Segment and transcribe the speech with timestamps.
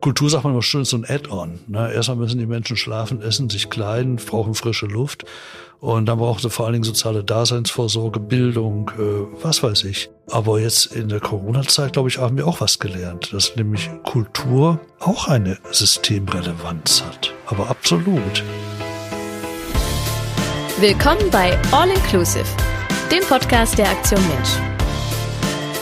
[0.00, 1.58] Kultur, sagt man immer schön, ist so ein Add-on.
[1.66, 1.92] Ne?
[1.92, 5.24] Erstmal müssen die Menschen schlafen, essen, sich kleiden, brauchen frische Luft.
[5.80, 10.10] Und dann brauchen sie vor allen Dingen soziale Daseinsvorsorge, Bildung, äh, was weiß ich.
[10.30, 14.80] Aber jetzt in der Corona-Zeit, glaube ich, haben wir auch was gelernt, dass nämlich Kultur
[15.00, 17.34] auch eine Systemrelevanz hat.
[17.46, 18.42] Aber absolut.
[20.80, 22.46] Willkommen bei All Inclusive,
[23.10, 24.75] dem Podcast der Aktion Mensch.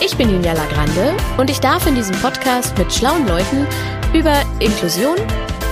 [0.05, 3.67] Ich bin Julia Lagrande und ich darf in diesem Podcast mit schlauen Leuten
[4.13, 5.17] über Inklusion,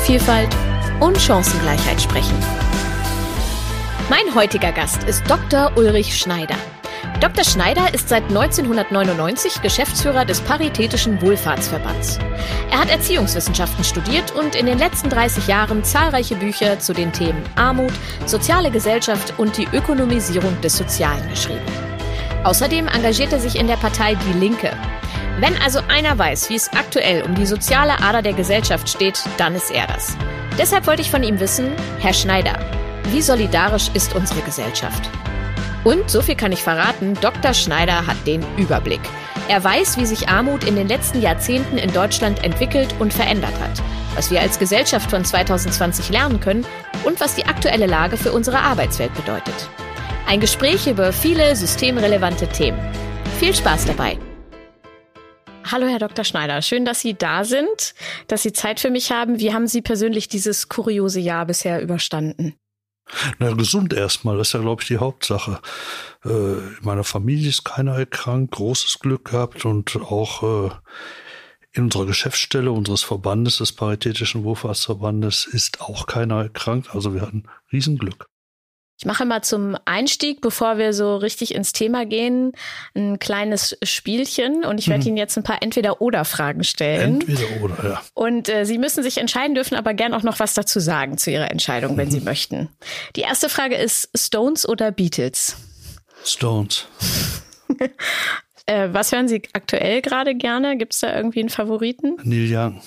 [0.07, 0.49] Vielfalt
[1.01, 2.35] und Chancengleichheit sprechen.
[4.09, 5.77] Mein heutiger Gast ist Dr.
[5.77, 6.55] Ulrich Schneider.
[7.21, 7.45] Dr.
[7.45, 12.19] Schneider ist seit 1999 Geschäftsführer des Paritätischen Wohlfahrtsverbands.
[12.71, 17.43] Er hat Erziehungswissenschaften studiert und in den letzten 30 Jahren zahlreiche Bücher zu den Themen
[17.57, 17.93] Armut,
[18.25, 21.92] soziale Gesellschaft und die Ökonomisierung des Sozialen geschrieben.
[22.45, 24.71] Außerdem engagiert er sich in der Partei Die Linke.
[25.39, 29.55] Wenn also einer weiß, wie es aktuell um die soziale Ader der Gesellschaft steht, dann
[29.55, 30.17] ist er das.
[30.59, 31.71] Deshalb wollte ich von ihm wissen,
[32.01, 32.59] Herr Schneider,
[33.11, 35.09] wie solidarisch ist unsere Gesellschaft?
[35.85, 37.55] Und, so viel kann ich verraten, Dr.
[37.55, 39.01] Schneider hat den Überblick.
[39.49, 43.83] Er weiß, wie sich Armut in den letzten Jahrzehnten in Deutschland entwickelt und verändert hat,
[44.15, 46.67] was wir als Gesellschaft von 2020 lernen können
[47.05, 49.69] und was die aktuelle Lage für unsere Arbeitswelt bedeutet.
[50.27, 52.81] Ein Gespräch über viele systemrelevante Themen.
[53.39, 54.19] Viel Spaß dabei!
[55.71, 56.25] Hallo, Herr Dr.
[56.25, 56.61] Schneider.
[56.63, 57.95] Schön, dass Sie da sind,
[58.29, 59.39] dass Sie Zeit für mich haben.
[59.39, 62.55] Wie haben Sie persönlich dieses kuriose Jahr bisher überstanden?
[63.39, 65.61] Na, gesund erstmal, das ist ja, glaube ich, die Hauptsache.
[66.25, 70.71] Äh, in meiner Familie ist keiner erkrankt, großes Glück gehabt und auch äh,
[71.73, 76.95] in unserer Geschäftsstelle unseres Verbandes, des Paritätischen Wohlfahrtsverbandes, ist auch keiner erkrankt.
[76.95, 78.32] Also wir hatten Riesenglück.
[79.03, 82.53] Ich mache mal zum Einstieg, bevor wir so richtig ins Thema gehen,
[82.95, 85.09] ein kleines Spielchen und ich werde mhm.
[85.09, 87.21] Ihnen jetzt ein paar Entweder-Oder-Fragen stellen.
[87.21, 88.03] Entweder-Oder, ja.
[88.15, 91.33] Und äh, Sie müssen sich entscheiden, dürfen aber gern auch noch was dazu sagen zu
[91.33, 92.13] Ihrer Entscheidung, wenn mhm.
[92.13, 92.69] Sie möchten.
[93.17, 95.57] Die erste Frage ist Stones oder Beatles?
[96.25, 96.87] Stones.
[98.67, 100.79] äh, was hören Sie aktuell gerade gerne?
[100.79, 102.19] Gibt es da irgendwie einen Favoriten?
[102.23, 102.81] Neil Young.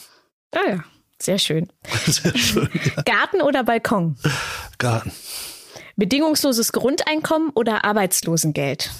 [0.53, 0.83] Ah ja,
[1.19, 1.67] sehr schön.
[2.05, 2.69] Sehr schön.
[2.95, 3.03] Ja.
[3.03, 4.15] Garten oder Balkon?
[4.77, 5.11] Garten.
[5.95, 8.91] Bedingungsloses Grundeinkommen oder Arbeitslosengeld?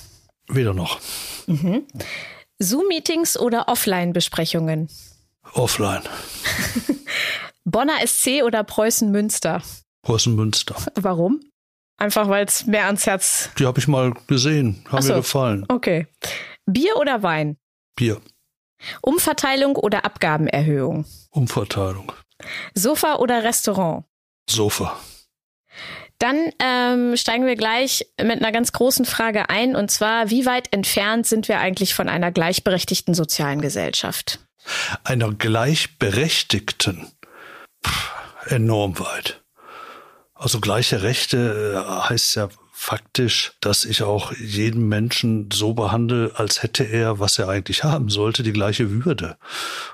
[0.48, 1.00] Weder noch.
[1.48, 1.86] Mhm.
[2.60, 4.90] Zoom-Meetings oder Offline-Besprechungen?
[5.54, 6.04] Offline.
[7.66, 9.62] Bonner SC oder Preußen-Münster?
[10.04, 10.76] Preußen-Münster.
[10.96, 11.42] Warum?
[11.98, 13.50] Einfach weil es mehr ans Herz.
[13.58, 15.14] Die habe ich mal gesehen, haben so.
[15.14, 15.66] mir gefallen.
[15.70, 16.08] Okay.
[16.66, 17.58] Bier oder Wein?
[17.96, 18.22] Bier.
[19.02, 21.06] Umverteilung oder Abgabenerhöhung?
[21.32, 22.12] Umverteilung.
[22.74, 24.06] Sofa oder Restaurant?
[24.50, 24.98] Sofa.
[26.20, 30.72] Dann ähm, steigen wir gleich mit einer ganz großen Frage ein, und zwar, wie weit
[30.72, 34.40] entfernt sind wir eigentlich von einer gleichberechtigten sozialen Gesellschaft?
[35.04, 37.08] Einer gleichberechtigten?
[37.86, 38.12] Pff,
[38.48, 39.42] enorm weit.
[40.34, 46.62] Also gleiche Rechte äh, heißt ja faktisch, dass ich auch jeden Menschen so behandle, als
[46.62, 49.38] hätte er, was er eigentlich haben sollte, die gleiche Würde.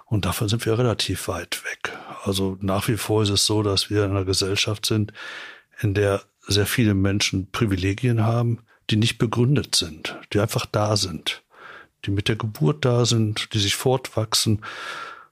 [0.05, 1.95] Und davon sind wir relativ weit weg.
[2.23, 5.13] Also nach wie vor ist es so, dass wir in einer Gesellschaft sind,
[5.81, 8.59] in der sehr viele Menschen Privilegien haben,
[8.89, 11.43] die nicht begründet sind, die einfach da sind,
[12.05, 14.61] die mit der Geburt da sind, die sich fortwachsen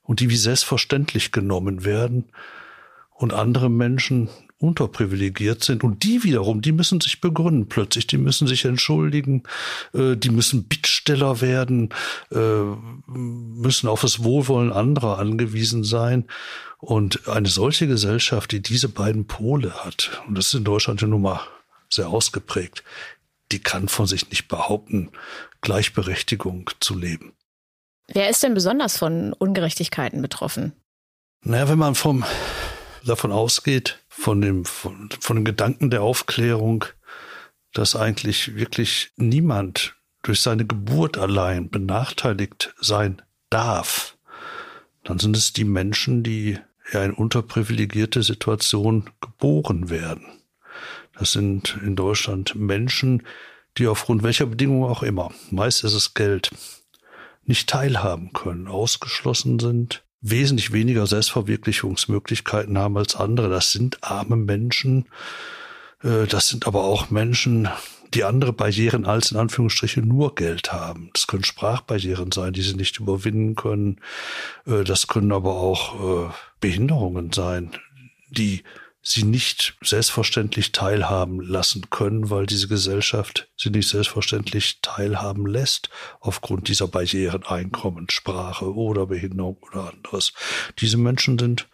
[0.04, 2.30] und die wie selbstverständlich genommen werden
[3.12, 4.30] und andere Menschen
[4.60, 5.84] unterprivilegiert sind.
[5.84, 9.44] Und die wiederum, die müssen sich begründen plötzlich, die müssen sich entschuldigen,
[9.94, 11.90] äh, die müssen Bittsteller werden,
[12.32, 12.62] äh,
[13.08, 16.26] müssen auf das Wohlwollen anderer angewiesen sein.
[16.78, 21.08] Und eine solche Gesellschaft, die diese beiden Pole hat, und das ist in Deutschland ja
[21.08, 21.42] nun mal
[21.90, 22.84] sehr ausgeprägt,
[23.52, 25.10] die kann von sich nicht behaupten,
[25.62, 27.34] Gleichberechtigung zu leben.
[28.08, 30.74] Wer ist denn besonders von Ungerechtigkeiten betroffen?
[31.44, 32.24] Naja, wenn man vom,
[33.06, 36.86] davon ausgeht, von dem, von, von dem Gedanken der Aufklärung,
[37.74, 44.18] dass eigentlich wirklich niemand durch seine Geburt allein benachteiligt sein darf,
[45.06, 46.60] dann sind es die Menschen, die
[46.92, 50.26] ja in unterprivilegierte Situation geboren werden.
[51.18, 53.24] Das sind in Deutschland Menschen,
[53.78, 56.52] die aufgrund welcher Bedingungen auch immer, meist ist es Geld,
[57.44, 63.50] nicht teilhaben können, ausgeschlossen sind, wesentlich weniger Selbstverwirklichungsmöglichkeiten haben als andere.
[63.50, 65.06] Das sind arme Menschen,
[66.04, 67.70] äh, das sind aber auch Menschen,
[68.14, 71.12] die andere Barrieren als in Anführungsstrichen nur Geld haben.
[71.14, 74.02] Das können Sprachbarrieren sein, die sie nicht überwinden können.
[74.66, 77.72] Äh, das können aber auch äh, Behinderungen sein,
[78.30, 78.64] die
[79.02, 86.68] sie nicht selbstverständlich teilhaben lassen können, weil diese Gesellschaft sie nicht selbstverständlich teilhaben lässt aufgrund
[86.68, 90.34] dieser Barrieren, Einkommen, Sprache oder Behinderung oder anderes.
[90.80, 91.68] Diese Menschen sind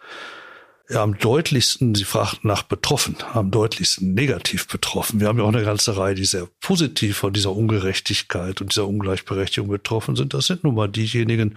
[0.88, 5.18] ja, am deutlichsten, Sie fragten nach betroffen, am deutlichsten negativ betroffen.
[5.18, 8.86] Wir haben ja auch eine ganze Reihe, die sehr positiv von dieser Ungerechtigkeit und dieser
[8.86, 10.32] Ungleichberechtigung betroffen sind.
[10.32, 11.56] Das sind nun mal diejenigen,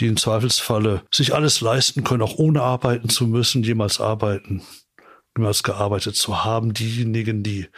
[0.00, 4.62] die im Zweifelsfalle sich alles leisten können, auch ohne arbeiten zu müssen, jemals arbeiten
[5.36, 6.74] niemals gearbeitet zu haben.
[6.74, 7.68] Diejenigen, die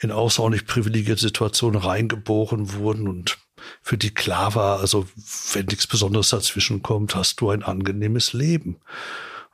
[0.00, 3.38] in außerordentlich privilegierte Situationen reingeboren wurden und
[3.82, 5.06] für die klar war, also
[5.52, 8.80] wenn nichts Besonderes dazwischen kommt, hast du ein angenehmes Leben.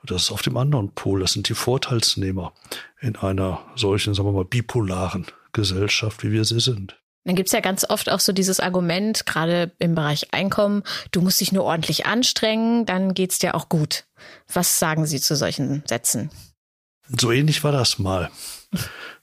[0.01, 1.19] Und das ist auf dem anderen Pol.
[1.19, 2.53] Das sind die Vorteilsnehmer
[3.01, 6.97] in einer solchen, sagen wir mal, bipolaren Gesellschaft, wie wir sie sind.
[7.25, 11.41] Dann gibt's ja ganz oft auch so dieses Argument, gerade im Bereich Einkommen, du musst
[11.41, 14.05] dich nur ordentlich anstrengen, dann geht's dir auch gut.
[14.53, 16.31] Was sagen Sie zu solchen Sätzen?
[17.09, 18.29] So ähnlich war das mal.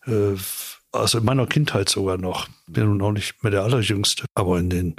[0.07, 0.37] Äh,
[0.93, 2.47] also in meiner Kindheit sogar noch.
[2.67, 4.97] Bin nun auch nicht mehr der Allerjüngste, aber in den,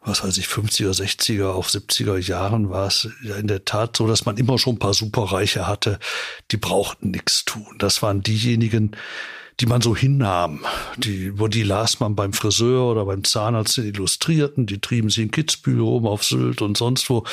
[0.00, 4.06] was weiß ich, 50er, 60er, auch 70er Jahren war es ja in der Tat so,
[4.06, 5.98] dass man immer schon ein paar Superreiche hatte,
[6.52, 7.74] die brauchten nichts tun.
[7.78, 8.96] Das waren diejenigen,
[9.60, 10.64] die man so hinnahm.
[10.96, 15.22] Die, wo die las man beim Friseur oder beim Zahnarzt den Illustrierten, die trieben sie
[15.22, 17.24] in Kitzbühel rum auf Sylt und sonst wo,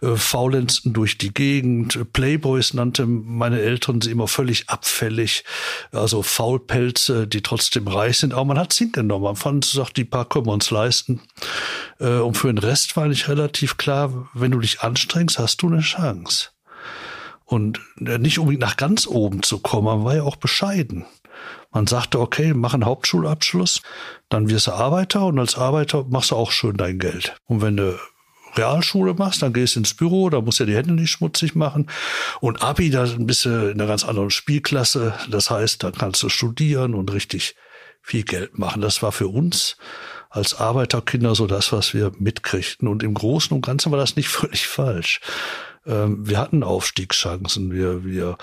[0.00, 2.12] äh, faulenzten durch die Gegend.
[2.12, 5.44] Playboys nannte meine Eltern sie immer völlig abfällig,
[5.90, 8.34] also Faulpelze, die trotzdem reich sind.
[8.34, 9.24] Aber man hat sie genommen.
[9.24, 11.20] Man fand, sagt, die paar können wir uns leisten.
[11.98, 15.66] Äh, und für den Rest war nicht relativ klar, wenn du dich anstrengst, hast du
[15.68, 16.50] eine Chance.
[17.44, 21.04] Und äh, nicht unbedingt nach ganz oben zu kommen, man war ja auch bescheiden.
[21.74, 23.82] Man sagte, okay, mach einen Hauptschulabschluss,
[24.28, 27.36] dann wirst du Arbeiter und als Arbeiter machst du auch schön dein Geld.
[27.46, 27.98] Und wenn du
[28.56, 31.90] Realschule machst, dann gehst du ins Büro, da musst du die Hände nicht schmutzig machen.
[32.40, 35.14] Und Abi, da bist du in einer ganz anderen Spielklasse.
[35.28, 37.56] Das heißt, da kannst du studieren und richtig
[38.00, 38.80] viel Geld machen.
[38.80, 39.76] Das war für uns
[40.30, 42.86] als Arbeiterkinder so das, was wir mitkriegten.
[42.86, 45.20] Und im Großen und Ganzen war das nicht völlig falsch.
[45.86, 47.72] Ähm, wir hatten Aufstiegschancen.
[47.72, 48.38] Wir, wir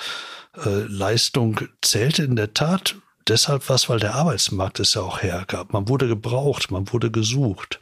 [0.65, 2.95] äh, Leistung zählte in der Tat
[3.31, 5.73] deshalb was, weil der Arbeitsmarkt es ja auch hergab.
[5.73, 7.81] Man wurde gebraucht, man wurde gesucht.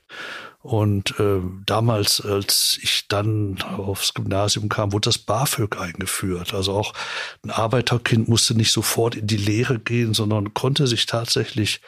[0.62, 6.54] Und äh, damals, als ich dann aufs Gymnasium kam, wurde das BAföG eingeführt.
[6.54, 6.94] Also auch
[7.44, 11.82] ein Arbeiterkind musste nicht sofort in die Lehre gehen, sondern konnte sich tatsächlich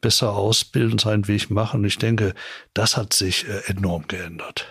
[0.00, 1.80] besser ausbilden, seinen Weg machen.
[1.80, 2.34] Und ich denke,
[2.74, 4.66] das hat sich äh, enorm geändert.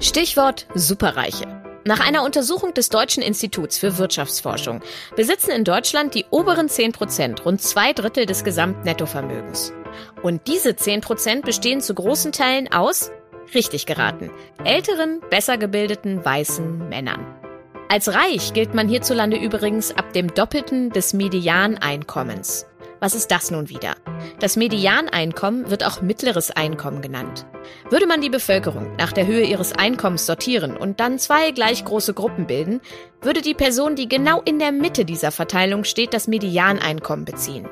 [0.00, 1.63] Stichwort Superreiche.
[1.86, 4.80] Nach einer Untersuchung des Deutschen Instituts für Wirtschaftsforschung
[5.16, 9.74] besitzen in Deutschland die oberen 10 Prozent rund zwei Drittel des Gesamtnettovermögens.
[10.22, 13.10] Und diese 10 Prozent bestehen zu großen Teilen aus,
[13.52, 14.30] richtig geraten,
[14.64, 17.26] älteren, besser gebildeten, weißen Männern.
[17.90, 22.66] Als reich gilt man hierzulande übrigens ab dem Doppelten des Medianeinkommens.
[23.04, 23.96] Was ist das nun wieder?
[24.40, 27.44] Das Medianeinkommen wird auch mittleres Einkommen genannt.
[27.90, 32.14] Würde man die Bevölkerung nach der Höhe ihres Einkommens sortieren und dann zwei gleich große
[32.14, 32.80] Gruppen bilden,
[33.20, 37.68] würde die Person, die genau in der Mitte dieser Verteilung steht, das Medianeinkommen beziehen.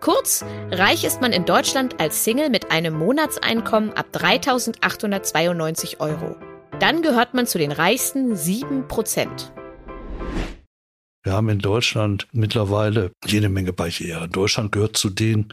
[0.00, 6.36] Kurz, reich ist man in Deutschland als Single mit einem Monatseinkommen ab 3.892 Euro.
[6.78, 9.50] Dann gehört man zu den reichsten 7 Prozent.
[11.26, 14.30] Wir haben in Deutschland mittlerweile jede Menge Barrieren.
[14.30, 15.52] Deutschland gehört zu den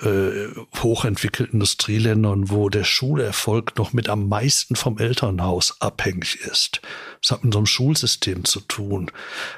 [0.00, 0.48] äh,
[0.78, 6.80] hochentwickelten Industrieländern, wo der Schulerfolg noch mit am meisten vom Elternhaus abhängig ist.
[7.20, 9.10] Das hat mit unserem Schulsystem zu tun.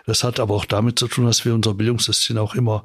[0.07, 2.83] Das hat aber auch damit zu tun, dass wir unser Bildungssystem auch immer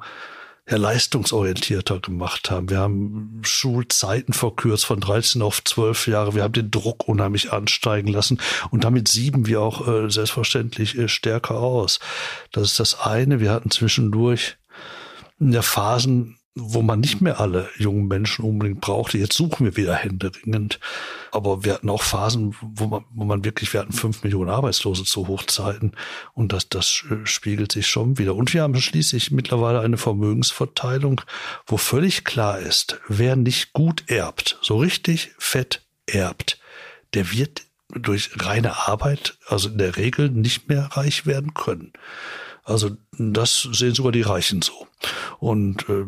[0.68, 2.70] ja, leistungsorientierter gemacht haben.
[2.70, 6.34] Wir haben Schulzeiten verkürzt von 13 auf 12 Jahre.
[6.34, 8.40] Wir haben den Druck unheimlich ansteigen lassen
[8.70, 12.00] und damit sieben wir auch äh, selbstverständlich äh, stärker aus.
[12.52, 13.40] Das ist das eine.
[13.40, 14.56] Wir hatten zwischendurch
[15.38, 19.18] in der Phasen wo man nicht mehr alle jungen Menschen unbedingt brauchte.
[19.18, 20.78] Jetzt suchen wir wieder händeringend.
[21.32, 25.02] Aber wir hatten auch Phasen, wo man, wo man wirklich, wir hatten fünf Millionen Arbeitslose
[25.02, 25.92] zu Hochzeiten.
[26.32, 28.36] Und das, das äh, spiegelt sich schon wieder.
[28.36, 31.22] Und wir haben schließlich mittlerweile eine Vermögensverteilung,
[31.66, 36.60] wo völlig klar ist, wer nicht gut erbt, so richtig fett erbt,
[37.14, 41.92] der wird durch reine Arbeit, also in der Regel nicht mehr reich werden können.
[42.62, 44.86] Also das sehen sogar die Reichen so.
[45.38, 46.06] Und äh,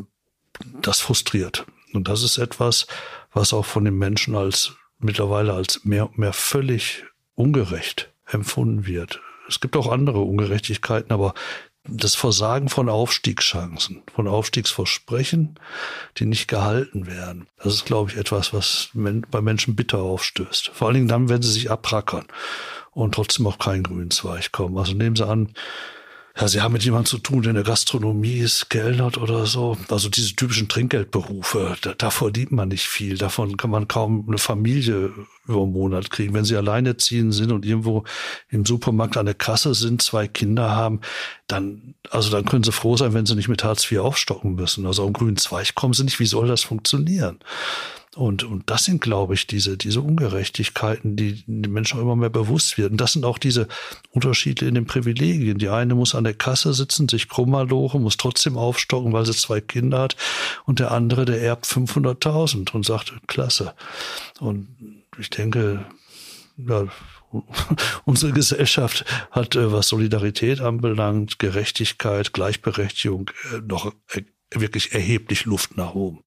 [0.82, 1.66] das frustriert.
[1.92, 2.86] Und das ist etwas,
[3.32, 9.20] was auch von den Menschen als mittlerweile als mehr mehr völlig ungerecht empfunden wird.
[9.48, 11.34] Es gibt auch andere Ungerechtigkeiten, aber
[11.88, 15.58] das Versagen von Aufstiegschancen, von Aufstiegsversprechen,
[16.16, 20.70] die nicht gehalten werden, das ist, glaube ich, etwas, was bei Menschen bitter aufstößt.
[20.74, 22.26] Vor allen Dingen dann, wenn sie sich abrackern
[22.90, 24.76] und trotzdem auf keinen grünen Zweig kommen.
[24.78, 25.52] Also nehmen Sie an,
[26.38, 29.78] ja, sie haben mit jemandem zu tun, der in der Gastronomie ist, kellnert oder so.
[29.88, 33.16] Also diese typischen Trinkgeldberufe, da, da verdient man nicht viel.
[33.16, 35.12] Davon kann man kaum eine Familie
[35.46, 36.34] über einen Monat kriegen.
[36.34, 38.04] Wenn sie alleinerziehend sind und irgendwo
[38.50, 41.00] im Supermarkt an der Kasse sind, zwei Kinder haben,
[41.46, 44.84] dann, also dann können sie froh sein, wenn sie nicht mit Hartz IV aufstocken müssen.
[44.86, 46.20] Also am grünen Zweig kommen sie nicht.
[46.20, 47.38] Wie soll das funktionieren?
[48.16, 52.30] Und, und das sind, glaube ich, diese, diese Ungerechtigkeiten, die den Menschen auch immer mehr
[52.30, 52.96] bewusst werden.
[52.96, 53.68] Das sind auch diese
[54.10, 55.58] Unterschiede in den Privilegien.
[55.58, 59.34] Die eine muss an der Kasse sitzen, sich krummer lochen, muss trotzdem aufstocken, weil sie
[59.34, 60.16] zwei Kinder hat.
[60.64, 63.74] Und der andere, der erbt 500.000 und sagt, klasse.
[64.40, 64.66] Und
[65.18, 65.84] ich denke,
[66.56, 66.86] ja,
[68.06, 74.22] unsere Gesellschaft hat, äh, was Solidarität anbelangt, Gerechtigkeit, Gleichberechtigung, äh, noch äh,
[74.54, 76.20] wirklich erheblich Luft nach oben.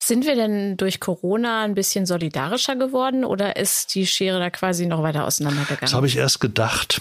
[0.00, 4.86] Sind wir denn durch Corona ein bisschen solidarischer geworden oder ist die Schere da quasi
[4.86, 5.80] noch weiter auseinandergegangen?
[5.80, 7.00] Das habe ich erst gedacht,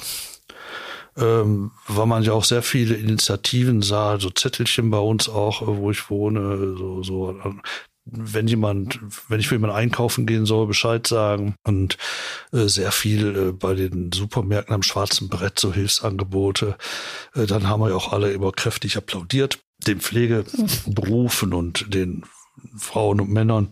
[1.16, 5.92] ähm, weil man ja auch sehr viele Initiativen sah, so Zettelchen bei uns auch, wo
[5.92, 7.40] ich wohne, so, so
[8.10, 11.56] wenn jemand, wenn ich für jemanden einkaufen gehen soll, Bescheid sagen.
[11.64, 11.98] Und
[12.52, 16.78] äh, sehr viel äh, bei den Supermärkten am schwarzen Brett so Hilfsangebote,
[17.36, 22.24] äh, dann haben wir ja auch alle immer kräftig applaudiert, den Pflegeberufen und den
[22.76, 23.70] Frauen und Männern,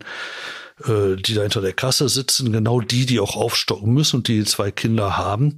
[0.84, 4.44] äh, die da hinter der Kasse sitzen, genau die, die auch aufstocken müssen und die
[4.44, 5.56] zwei Kinder haben.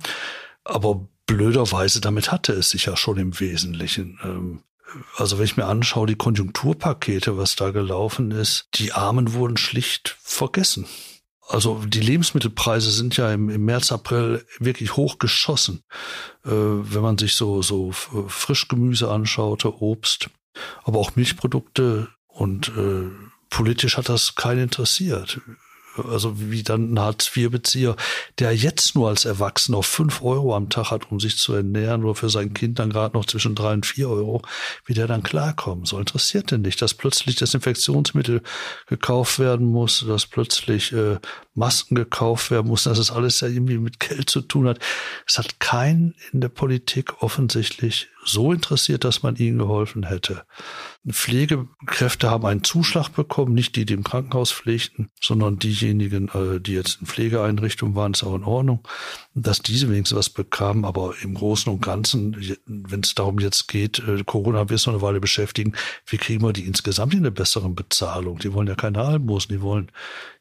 [0.65, 4.19] Aber blöderweise, damit hatte es sich ja schon im Wesentlichen.
[4.23, 4.63] Ähm,
[5.17, 10.17] also wenn ich mir anschaue, die Konjunkturpakete, was da gelaufen ist, die Armen wurden schlicht
[10.21, 10.87] vergessen.
[11.47, 15.83] Also die Lebensmittelpreise sind ja im, im März, April wirklich hochgeschossen.
[16.45, 20.31] Äh, wenn man sich so, so Frischgemüse anschaute, Obst,
[20.85, 23.11] aber auch Milchprodukte und äh,
[23.51, 25.41] politisch hat das keinen interessiert
[26.05, 27.97] also wie dann ein Hartz-IV-Bezieher,
[28.39, 32.15] der jetzt nur als Erwachsener fünf Euro am Tag hat, um sich zu ernähren, nur
[32.15, 34.43] für sein Kind dann gerade noch zwischen drei und vier Euro,
[34.85, 36.01] wie der dann klarkommen soll.
[36.01, 38.43] Interessiert denn nicht, dass plötzlich Desinfektionsmittel
[38.87, 41.19] gekauft werden muss, dass plötzlich äh,
[41.59, 44.79] Masken gekauft werden muss, dass es alles ja irgendwie mit Geld zu tun hat.
[45.27, 50.45] Es hat keinen in der Politik offensichtlich so interessiert, dass man ihnen geholfen hätte.
[51.09, 56.75] Pflegekräfte haben einen Zuschlag bekommen, nicht die, die im Krankenhaus pflegten, sondern diejenigen, äh, die
[56.75, 58.87] jetzt in Pflegeeinrichtungen waren, ist auch in Ordnung,
[59.35, 60.85] dass diese wenigstens was bekamen.
[60.85, 62.37] Aber im Großen und Ganzen,
[62.67, 65.73] wenn es darum jetzt geht, äh, Corona wird es noch eine Weile beschäftigen,
[66.07, 68.39] wie kriegen wir die insgesamt in eine bessere Bezahlung?
[68.39, 69.91] Die wollen ja keine Almosen, die wollen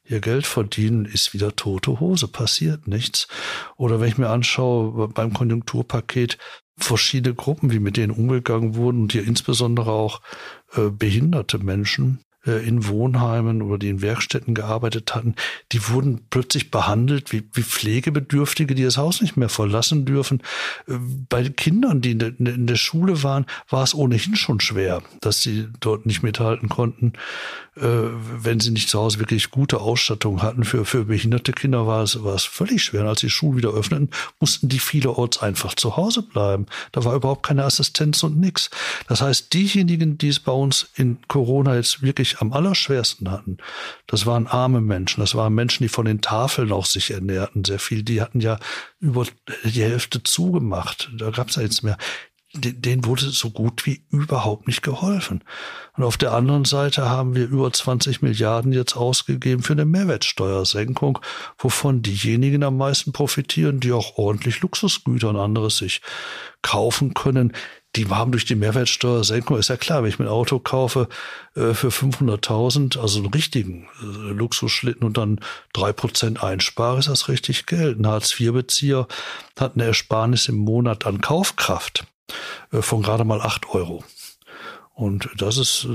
[0.08, 3.28] ihr Geld verdienen, ist wieder tote Hose, passiert nichts.
[3.76, 6.38] Oder wenn ich mir anschaue, beim Konjunkturpaket
[6.76, 10.20] verschiedene Gruppen, wie mit denen umgegangen wurden und hier insbesondere auch
[10.74, 15.34] äh, behinderte Menschen, in Wohnheimen oder die in Werkstätten gearbeitet hatten,
[15.72, 20.42] die wurden plötzlich behandelt wie, wie Pflegebedürftige, die das Haus nicht mehr verlassen dürfen.
[20.86, 20.94] Äh,
[21.28, 25.42] bei Kindern, die in der, in der Schule waren, war es ohnehin schon schwer, dass
[25.42, 27.12] sie dort nicht mithalten konnten,
[27.76, 30.64] äh, wenn sie nicht zu Hause wirklich gute Ausstattung hatten.
[30.64, 33.02] Für, für behinderte Kinder war es, war es völlig schwer.
[33.02, 36.66] Und als die Schulen wieder öffneten, mussten die vielerorts einfach zu Hause bleiben.
[36.92, 38.70] Da war überhaupt keine Assistenz und nichts.
[39.08, 43.56] Das heißt, diejenigen, die es bei uns in Corona jetzt wirklich am allerschwersten hatten,
[44.06, 45.20] das waren arme Menschen.
[45.20, 47.64] Das waren Menschen, die von den Tafeln auch sich ernährten.
[47.64, 48.02] Sehr viel.
[48.02, 48.58] Die hatten ja
[49.00, 49.26] über
[49.64, 51.10] die Hälfte zugemacht.
[51.16, 51.96] Da gab es ja nichts mehr
[52.54, 55.44] denen wurde so gut wie überhaupt nicht geholfen.
[55.96, 61.18] Und auf der anderen Seite haben wir über 20 Milliarden jetzt ausgegeben für eine Mehrwertsteuersenkung,
[61.58, 66.00] wovon diejenigen am meisten profitieren, die auch ordentlich Luxusgüter und anderes sich
[66.62, 67.52] kaufen können,
[67.98, 71.08] die haben durch die Mehrwertsteuersenkung, ist ja klar, wenn ich mir ein Auto kaufe
[71.56, 75.40] äh, für 500.000, also einen richtigen äh, Luxusschlitten und dann
[75.72, 77.98] drei Prozent einspare, ist das richtig Geld.
[77.98, 79.08] Ein Hartz-IV-Bezieher
[79.58, 82.06] hat eine Ersparnis im Monat an Kaufkraft
[82.70, 84.04] äh, von gerade mal acht Euro.
[84.94, 85.88] Und das ist,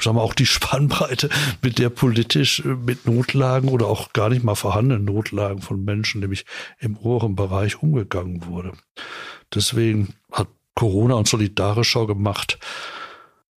[0.00, 1.28] sagen wir, auch die Spannbreite,
[1.60, 6.46] mit der politisch mit Notlagen oder auch gar nicht mal vorhandenen Notlagen von Menschen, nämlich
[6.78, 8.72] im oberen Bereich umgegangen wurde.
[9.54, 12.58] Deswegen hat Corona uns solidarischer gemacht.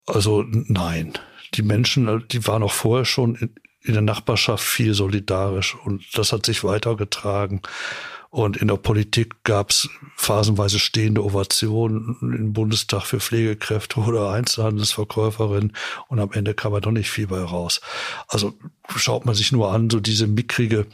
[0.06, 1.14] Also nein,
[1.54, 6.32] die Menschen, die waren auch vorher schon in, in der Nachbarschaft viel solidarisch und das
[6.32, 7.62] hat sich weitergetragen.
[8.30, 15.72] Und in der Politik gab es phasenweise stehende Ovationen im Bundestag für Pflegekräfte oder Einzelhandelsverkäuferinnen
[16.10, 17.80] und am Ende kam da doch nicht viel bei raus.
[18.28, 18.54] Also
[18.94, 20.86] schaut man sich nur an, so diese mickrige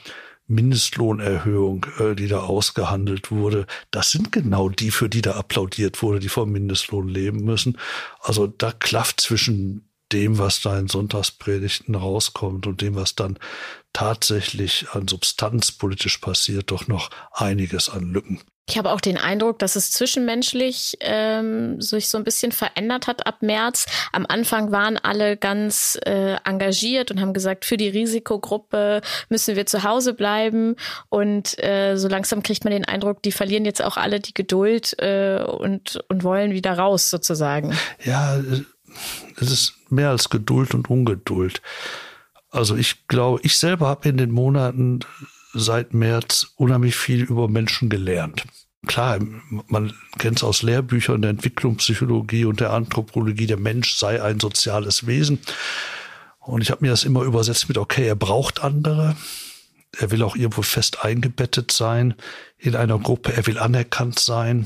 [0.47, 6.19] Mindestlohnerhöhung, äh, die da ausgehandelt wurde, das sind genau die, für die da applaudiert wurde,
[6.19, 7.77] die vom Mindestlohn leben müssen.
[8.19, 13.39] Also da klafft zwischen dem, was da in Sonntagspredigten rauskommt und dem, was dann
[13.93, 18.41] tatsächlich an Substanz politisch passiert, doch noch einiges an Lücken.
[18.71, 23.27] Ich habe auch den Eindruck, dass es zwischenmenschlich ähm, sich so ein bisschen verändert hat
[23.27, 23.85] ab März.
[24.13, 29.65] Am Anfang waren alle ganz äh, engagiert und haben gesagt, für die Risikogruppe müssen wir
[29.65, 30.77] zu Hause bleiben.
[31.09, 34.97] Und äh, so langsam kriegt man den Eindruck, die verlieren jetzt auch alle die Geduld
[34.99, 37.77] äh, und, und wollen wieder raus sozusagen.
[38.05, 38.39] Ja,
[39.35, 41.61] es ist mehr als Geduld und Ungeduld.
[42.51, 45.01] Also ich glaube, ich selber habe in den Monaten
[45.53, 48.45] seit März unheimlich viel über Menschen gelernt.
[48.87, 49.19] Klar,
[49.67, 55.05] man kennt es aus Lehrbüchern der Entwicklungspsychologie und der Anthropologie, der Mensch sei ein soziales
[55.05, 55.39] Wesen.
[56.39, 59.15] Und ich habe mir das immer übersetzt mit, okay, er braucht andere,
[59.97, 62.15] er will auch irgendwo fest eingebettet sein
[62.57, 64.65] in einer Gruppe, er will anerkannt sein.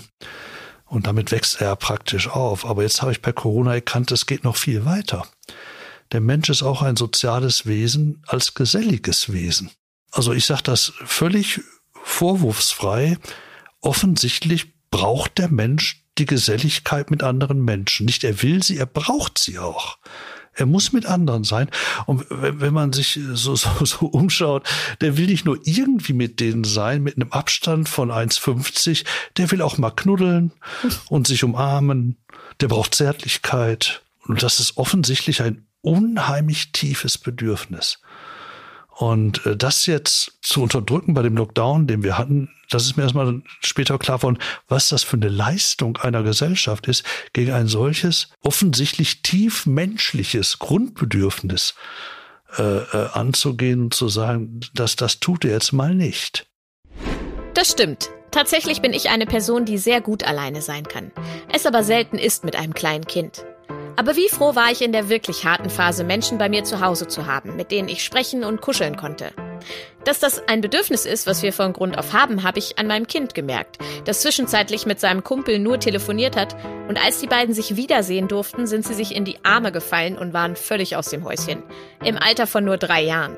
[0.86, 2.66] Und damit wächst er praktisch auf.
[2.66, 5.28] Aber jetzt habe ich bei Corona erkannt, es geht noch viel weiter.
[6.12, 9.72] Der Mensch ist auch ein soziales Wesen als geselliges Wesen.
[10.16, 11.60] Also ich sage das völlig
[12.02, 13.18] vorwurfsfrei.
[13.82, 18.06] Offensichtlich braucht der Mensch die Geselligkeit mit anderen Menschen.
[18.06, 19.98] Nicht er will sie, er braucht sie auch.
[20.54, 21.70] Er muss mit anderen sein.
[22.06, 24.66] Und wenn man sich so, so, so umschaut,
[25.02, 29.04] der will nicht nur irgendwie mit denen sein, mit einem Abstand von 1,50,
[29.36, 30.54] der will auch mal knuddeln
[31.10, 32.16] und sich umarmen.
[32.62, 34.02] Der braucht Zärtlichkeit.
[34.28, 38.00] Und das ist offensichtlich ein unheimlich tiefes Bedürfnis.
[38.98, 43.04] Und äh, das jetzt zu unterdrücken bei dem Lockdown, den wir hatten, das ist mir
[43.04, 44.38] erstmal später klar von,
[44.68, 51.76] was das für eine Leistung einer Gesellschaft ist, gegen ein solches offensichtlich tief menschliches Grundbedürfnis
[52.58, 56.48] äh, äh, anzugehen und zu sagen, dass das tut er jetzt mal nicht.
[57.54, 58.10] Das stimmt.
[58.32, 61.12] Tatsächlich bin ich eine Person, die sehr gut alleine sein kann.
[61.52, 63.46] Es aber selten ist mit einem kleinen Kind.
[63.98, 67.08] Aber wie froh war ich in der wirklich harten Phase, Menschen bei mir zu Hause
[67.08, 69.32] zu haben, mit denen ich sprechen und kuscheln konnte.
[70.04, 73.08] Dass das ein Bedürfnis ist, was wir von Grund auf haben, habe ich an meinem
[73.08, 76.56] Kind gemerkt, das zwischenzeitlich mit seinem Kumpel nur telefoniert hat
[76.88, 80.34] und als die beiden sich wiedersehen durften, sind sie sich in die Arme gefallen und
[80.34, 81.64] waren völlig aus dem Häuschen.
[82.04, 83.38] Im Alter von nur drei Jahren.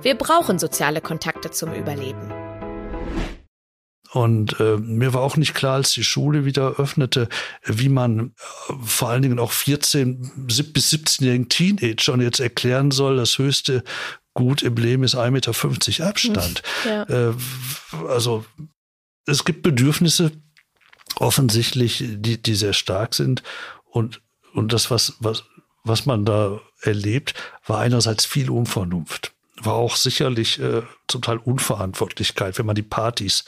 [0.00, 2.41] Wir brauchen soziale Kontakte zum Überleben.
[4.12, 7.28] Und äh, mir war auch nicht klar, als die Schule wieder öffnete,
[7.64, 8.34] wie man
[8.68, 13.82] äh, vor allen Dingen auch 14 bis 17-jährigen Teenagern jetzt erklären soll, das höchste
[14.34, 16.62] Gut im Leben ist 1,50 Meter Abstand.
[16.84, 17.02] Ja.
[17.04, 17.34] Äh,
[18.08, 18.44] also
[19.26, 20.32] es gibt Bedürfnisse
[21.16, 23.42] offensichtlich, die, die sehr stark sind.
[23.84, 24.20] Und,
[24.52, 25.44] und das, was, was,
[25.84, 27.34] was man da erlebt,
[27.66, 33.44] war einerseits viel Unvernunft war auch sicherlich äh, zum Teil Unverantwortlichkeit, wenn man die Partys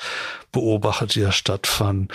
[0.52, 2.08] beobachtet, die da stattfanden.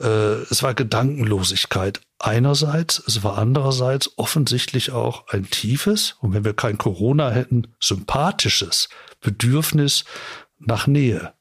[0.00, 6.54] Äh, es war Gedankenlosigkeit einerseits, es war andererseits offensichtlich auch ein tiefes und wenn wir
[6.54, 8.88] kein Corona hätten, sympathisches
[9.20, 10.04] Bedürfnis
[10.58, 11.34] nach Nähe,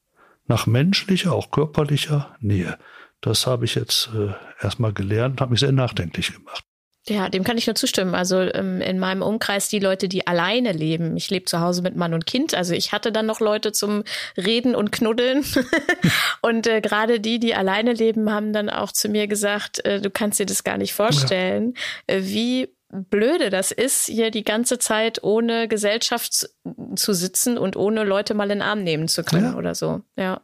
[0.47, 2.77] nach menschlicher, auch körperlicher Nähe.
[3.21, 6.64] Das habe ich jetzt äh, erstmal gelernt, habe mich sehr nachdenklich gemacht.
[7.07, 8.15] Ja, dem kann ich nur zustimmen.
[8.15, 11.15] Also ähm, in meinem Umkreis die Leute, die alleine leben.
[11.17, 12.55] Ich lebe zu Hause mit Mann und Kind.
[12.55, 14.03] Also ich hatte dann noch Leute zum
[14.35, 15.45] Reden und Knuddeln.
[16.41, 20.09] und äh, gerade die, die alleine leben, haben dann auch zu mir gesagt, äh, du
[20.09, 21.75] kannst dir das gar nicht vorstellen,
[22.09, 22.15] ja.
[22.15, 26.49] äh, wie blöde das ist, hier die ganze Zeit ohne Gesellschaft
[26.95, 29.55] zu sitzen und ohne Leute mal in den Arm nehmen zu können ja.
[29.55, 30.01] oder so.
[30.15, 30.41] Ja.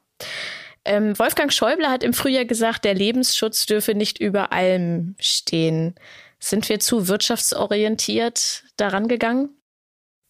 [0.83, 5.95] Ähm, Wolfgang Schäuble hat im Frühjahr gesagt, der Lebensschutz dürfe nicht über allem stehen.
[6.43, 9.49] Sind wir zu wirtschaftsorientiert daran gegangen?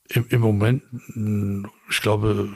[0.09, 0.83] Im, im Moment,
[1.89, 2.49] ich glaube,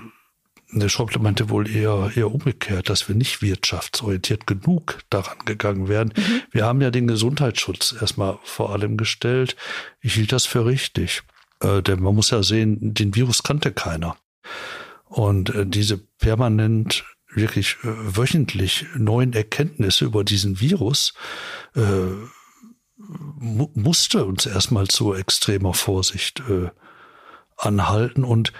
[0.72, 6.13] der Schäuble meinte wohl eher, eher umgekehrt, dass wir nicht wirtschaftsorientiert genug daran gegangen werden.
[6.18, 6.41] Mhm.
[6.52, 9.56] Wir haben ja den Gesundheitsschutz erstmal vor allem gestellt.
[10.02, 11.24] Ich hielt das für richtig.
[11.62, 14.18] Äh, denn man muss ja sehen, den Virus kannte keiner.
[15.06, 17.88] Und äh, diese permanent wirklich äh,
[18.18, 21.13] wöchentlich neuen Erkenntnisse über diesen Virus
[21.76, 21.82] äh,
[22.97, 26.69] mu musste uns erstmal zu extremer Vorsicht äh,
[27.58, 28.23] anhalten.
[28.23, 28.53] Und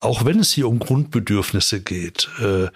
[0.00, 2.68] auch wenn es hier um Grundbedürfnisse geht, äh,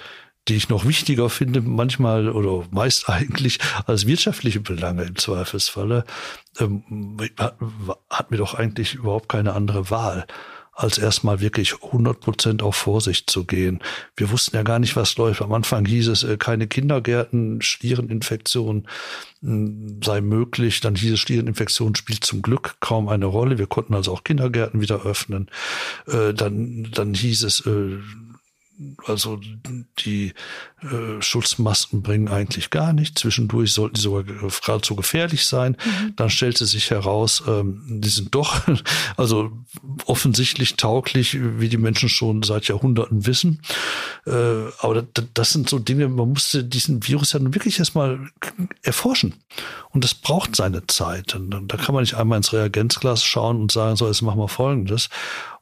[0.48, 6.04] die ich noch wichtiger finde, manchmal oder meist eigentlich als wirtschaftliche Belange im Zweifelsfalle,
[6.58, 7.58] ähm, hat,
[8.10, 10.26] hat mir doch eigentlich überhaupt keine andere Wahl
[10.78, 13.80] als erstmal wirklich 100 Prozent auf Vorsicht zu gehen.
[14.16, 15.42] Wir wussten ja gar nicht, was läuft.
[15.42, 18.86] Am Anfang hieß es, äh, keine Kindergärten, Schliereninfektion
[19.42, 20.80] hm, sei möglich.
[20.80, 23.58] Dann hieß es, Schliereninfektion spielt zum Glück kaum eine Rolle.
[23.58, 25.48] Wir konnten also auch Kindergärten wieder öffnen.
[26.06, 27.98] Äh, dann, dann hieß es, äh,
[29.06, 29.40] also
[29.98, 30.32] die
[30.82, 33.20] äh, Schutzmasken bringen eigentlich gar nichts.
[33.20, 35.76] Zwischendurch sollten die sogar geradezu gefährlich sein.
[35.84, 36.14] Mhm.
[36.16, 38.62] Dann stellte sich heraus, ähm, die sind doch
[39.16, 39.50] also
[40.06, 43.60] offensichtlich tauglich, wie die Menschen schon seit Jahrhunderten wissen.
[44.26, 44.32] Äh,
[44.80, 48.20] aber das, das sind so Dinge, man musste diesen Virus ja nun wirklich erstmal
[48.82, 49.34] erforschen.
[49.90, 51.34] Und das braucht seine Zeit.
[51.34, 54.48] Und da kann man nicht einmal ins Reagenzglas schauen und sagen, so, jetzt machen wir
[54.48, 55.08] Folgendes.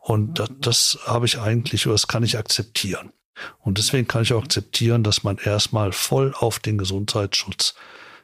[0.06, 3.12] Und das, das habe ich eigentlich, oder das kann ich akzeptieren.
[3.58, 7.74] Und deswegen kann ich auch akzeptieren, dass man erstmal voll auf den Gesundheitsschutz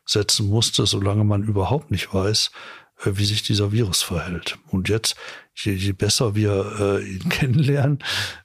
[0.06, 2.52] setzen musste, solange man überhaupt nicht weiß,
[3.00, 4.58] äh, wie sich dieser Virus verhält.
[4.68, 5.16] Und jetzt,
[5.56, 7.98] je, je besser wir äh, ihn kennenlernen,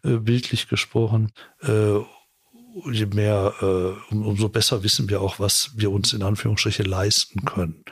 [0.04, 2.00] äh, bildlich gesprochen, äh,
[2.92, 7.46] je mehr, äh, um, umso besser wissen wir auch, was wir uns in Anführungsstriche leisten
[7.46, 7.86] können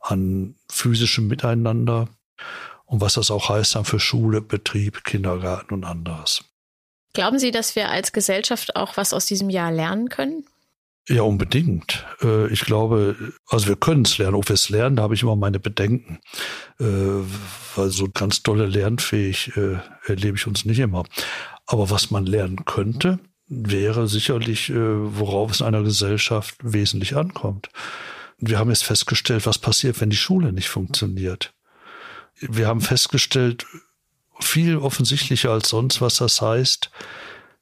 [0.00, 2.08] an physischem Miteinander
[2.92, 6.44] und was das auch heißt dann für Schule, Betrieb, Kindergarten und anderes.
[7.14, 10.44] Glauben Sie, dass wir als Gesellschaft auch was aus diesem Jahr lernen können?
[11.08, 12.04] Ja, unbedingt.
[12.22, 14.34] Äh, ich glaube, also wir können es lernen.
[14.34, 16.20] Ob wir es lernen, da habe ich immer meine Bedenken.
[16.78, 16.84] Äh,
[17.76, 21.04] weil so ganz dolle lernfähig äh, erlebe ich uns nicht immer.
[21.66, 27.70] Aber was man lernen könnte, wäre sicherlich, worauf es in einer Gesellschaft wesentlich ankommt.
[28.38, 31.54] Wir haben jetzt festgestellt, was passiert, wenn die Schule nicht funktioniert
[32.40, 33.66] wir haben festgestellt,
[34.40, 36.90] viel offensichtlicher als sonst, was das heißt,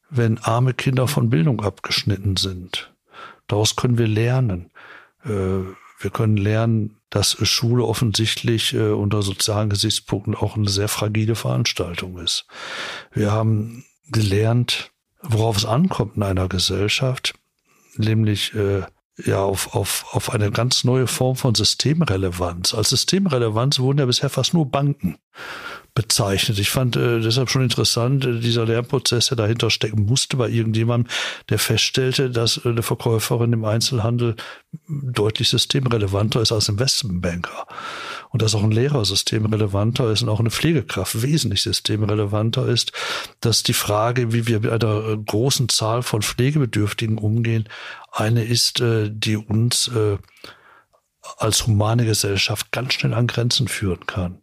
[0.09, 2.92] wenn arme Kinder von Bildung abgeschnitten sind.
[3.46, 4.70] Daraus können wir lernen.
[5.24, 5.28] Äh,
[6.00, 12.18] wir können lernen, dass Schule offensichtlich äh, unter sozialen Gesichtspunkten auch eine sehr fragile Veranstaltung
[12.18, 12.46] ist.
[13.12, 14.90] Wir haben gelernt,
[15.22, 17.35] worauf es ankommt in einer Gesellschaft,
[17.96, 18.83] nämlich äh,
[19.26, 22.74] ja auf, auf, auf eine ganz neue Form von Systemrelevanz.
[22.74, 25.16] Als Systemrelevanz wurden ja bisher fast nur Banken
[25.94, 26.59] bezeichnet.
[26.59, 31.11] Ich fand äh, deshalb schon interessant, äh, dieser Lernprozess, der dahinter stecken musste bei irgendjemandem,
[31.48, 34.37] der feststellte, dass äh, eine Verkäuferin im Einzelhandel
[34.87, 37.66] deutlich systemrelevanter ist als ein Investmentbanker.
[38.31, 42.93] Und dass auch ein Lehrer systemrelevanter ist und auch eine Pflegekraft wesentlich systemrelevanter ist,
[43.40, 47.69] dass die Frage, wie wir mit einer großen Zahl von Pflegebedürftigen umgehen,
[48.12, 50.19] eine ist, äh, die uns äh,
[51.38, 54.40] als humane Gesellschaft ganz schnell an Grenzen führen kann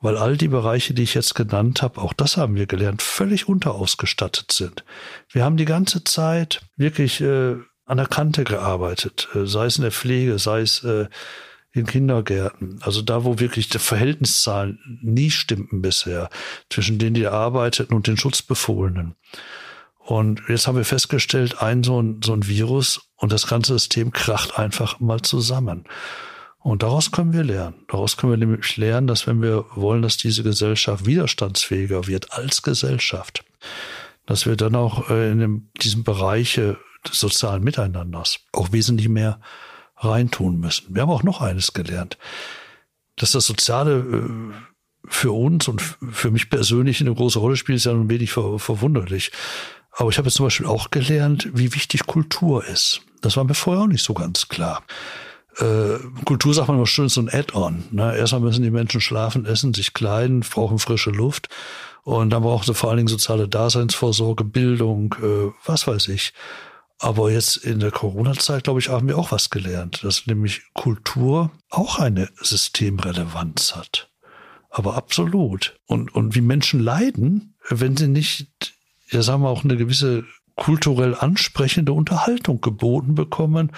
[0.00, 3.48] weil all die Bereiche, die ich jetzt genannt habe, auch das haben wir gelernt, völlig
[3.48, 4.84] unterausgestattet sind.
[5.30, 9.82] Wir haben die ganze Zeit wirklich äh, an der Kante gearbeitet, äh, sei es in
[9.82, 11.06] der Pflege, sei es äh,
[11.76, 12.78] in Kindergärten.
[12.82, 16.30] Also da, wo wirklich die Verhältniszahlen nie stimmten bisher
[16.70, 19.14] zwischen denen, die arbeiteten und den Schutzbefohlenen.
[19.98, 24.12] Und jetzt haben wir festgestellt, ein so ein, so ein Virus und das ganze System
[24.12, 25.84] kracht einfach mal zusammen.
[26.60, 27.84] Und daraus können wir lernen.
[27.88, 32.62] Daraus können wir nämlich lernen, dass wenn wir wollen, dass diese Gesellschaft widerstandsfähiger wird als
[32.62, 33.44] Gesellschaft,
[34.26, 36.76] dass wir dann auch äh, in diesem Bereich des
[37.20, 39.40] sozialen Miteinanders auch wesentlich mehr
[39.96, 40.94] reintun müssen.
[40.94, 42.18] Wir haben auch noch eines gelernt,
[43.16, 44.54] dass das Soziale äh,
[45.08, 49.30] für uns und für mich persönlich eine große Rolle spielt, ist ja nun wenig verwunderlich.
[49.92, 53.02] Aber ich habe jetzt zum Beispiel auch gelernt, wie wichtig Kultur ist.
[53.22, 54.82] Das war mir vorher auch nicht so ganz klar
[55.58, 57.84] äh, Kultur sagt man immer schön, so ein Add-on.
[57.90, 58.16] Ne?
[58.16, 61.48] Erstmal müssen die Menschen schlafen, essen, sich kleiden, brauchen frische Luft.
[62.02, 66.32] Und dann brauchen sie vor allen Dingen soziale Daseinsvorsorge, Bildung, äh, was weiß ich.
[66.98, 71.50] Aber jetzt in der Corona-Zeit, glaube ich, haben wir auch was gelernt, dass nämlich Kultur
[71.68, 74.10] auch eine Systemrelevanz hat.
[74.70, 75.78] Aber absolut.
[75.86, 78.74] Und, und wie Menschen leiden, wenn sie nicht,
[79.10, 80.24] ja sagen wir auch eine gewisse
[80.56, 83.72] kulturell ansprechende Unterhaltung geboten bekommen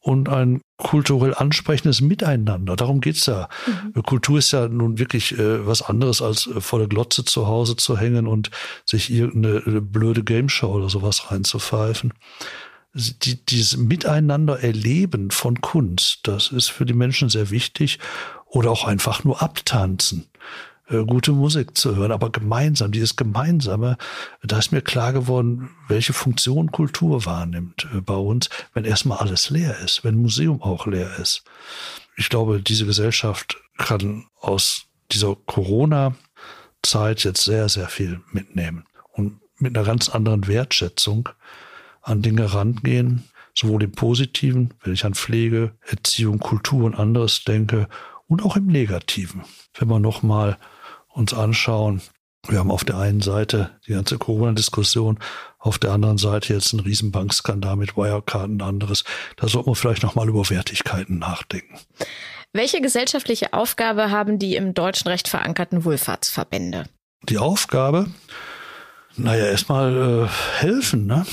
[0.00, 2.74] und ein kulturell ansprechendes Miteinander.
[2.74, 3.48] Darum geht's ja.
[3.94, 4.02] Mhm.
[4.02, 7.76] Kultur ist ja nun wirklich äh, was anderes, als äh, vor der Glotze zu Hause
[7.76, 8.50] zu hängen und
[8.86, 12.14] sich irgendeine äh, blöde Gameshow oder sowas reinzupfeifen.
[12.94, 17.98] Die, dieses Miteinander erleben von Kunst, das ist für die Menschen sehr wichtig.
[18.46, 20.26] Oder auch einfach nur abtanzen.
[20.90, 23.96] Äh, gute Musik zu hören, aber gemeinsam, dieses Gemeinsame,
[24.42, 29.50] da ist mir klar geworden, welche Funktion Kultur wahrnimmt äh, bei uns, wenn erstmal alles
[29.50, 31.44] leer ist, wenn Museum auch leer ist.
[32.16, 39.76] Ich glaube, diese Gesellschaft kann aus dieser Corona-Zeit jetzt sehr, sehr viel mitnehmen und mit
[39.76, 41.28] einer ganz anderen Wertschätzung
[42.02, 47.88] an Dinge rangehen, sowohl im Positiven, wenn ich an Pflege, Erziehung, Kultur und anderes denke,
[48.26, 49.42] und auch im Negativen.
[49.74, 50.56] Wenn man nochmal
[51.12, 52.00] uns anschauen.
[52.48, 55.18] Wir haben auf der einen Seite die ganze Corona-Diskussion,
[55.58, 59.04] auf der anderen Seite jetzt einen Riesenbankskandal mit Wirecard und anderes.
[59.36, 61.78] Da sollten wir vielleicht nochmal über Wertigkeiten nachdenken.
[62.52, 66.86] Welche gesellschaftliche Aufgabe haben die im deutschen Recht verankerten Wohlfahrtsverbände?
[67.28, 68.06] Die Aufgabe,
[69.16, 71.26] Naja, erstmal äh, helfen, ne?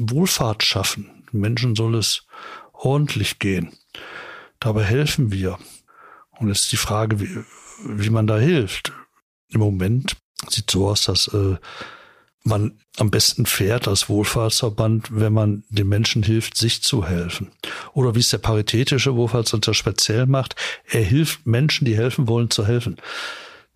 [0.00, 1.24] Wohlfahrt schaffen.
[1.32, 2.26] Den Menschen soll es
[2.72, 3.72] ordentlich gehen.
[4.58, 5.58] Dabei helfen wir.
[6.38, 7.44] Und jetzt ist die Frage, wie,
[7.84, 8.92] wie man da hilft.
[9.48, 10.16] Im Moment
[10.48, 11.56] sieht so aus, dass äh,
[12.44, 17.50] man am besten fährt als Wohlfahrtsverband, wenn man den Menschen hilft, sich zu helfen.
[17.92, 22.66] Oder wie es der paritätische Wohlfahrtsverband speziell macht, er hilft Menschen, die helfen wollen, zu
[22.66, 22.96] helfen.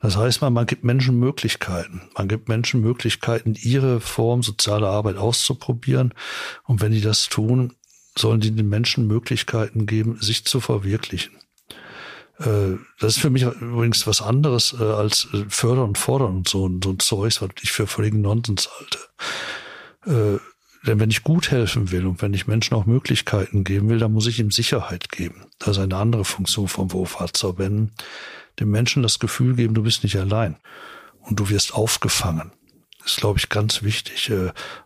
[0.00, 2.02] Das heißt mal, man gibt Menschen Möglichkeiten.
[2.16, 6.12] Man gibt Menschen Möglichkeiten, ihre Form sozialer Arbeit auszuprobieren.
[6.64, 7.74] Und wenn die das tun,
[8.18, 11.32] sollen die den Menschen Möglichkeiten geben, sich zu verwirklichen.
[12.44, 16.48] Äh, das ist für mich übrigens was anderes äh, als äh, fördern und fordern und
[16.48, 18.98] so, so ein Zeugs, was ich für völligen Nonsens halte.
[20.84, 24.12] Denn wenn ich gut helfen will und wenn ich Menschen auch Möglichkeiten geben will, dann
[24.12, 25.46] muss ich ihm Sicherheit geben.
[25.60, 27.92] Das ist eine andere Funktion vom Wohlfahrtsverbänden.
[28.58, 30.56] Dem Menschen das Gefühl geben, du bist nicht allein
[31.20, 32.50] und du wirst aufgefangen.
[32.98, 34.32] Das ist, glaube ich, ganz wichtig.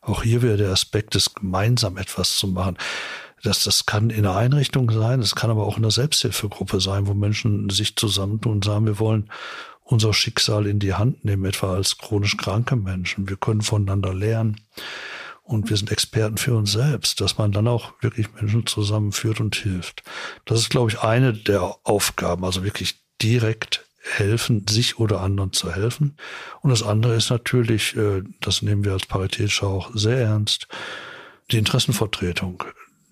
[0.02, 2.76] Auch hier wäre der Aspekt des gemeinsam etwas zu machen.
[3.42, 7.06] Das, das kann in einer Einrichtung sein, das kann aber auch in einer Selbsthilfegruppe sein,
[7.06, 9.30] wo Menschen sich zusammentun und sagen, wir wollen
[9.84, 13.28] unser Schicksal in die Hand nehmen, etwa als chronisch kranke Menschen.
[13.28, 14.60] Wir können voneinander lernen
[15.44, 19.54] und wir sind Experten für uns selbst, dass man dann auch wirklich Menschen zusammenführt und
[19.54, 20.02] hilft.
[20.44, 25.72] Das ist, glaube ich, eine der Aufgaben, also wirklich direkt helfen, sich oder anderen zu
[25.72, 26.16] helfen.
[26.62, 30.68] Und das andere ist natürlich, äh, das nehmen wir als Paritätischer auch sehr ernst,
[31.50, 32.64] die Interessenvertretung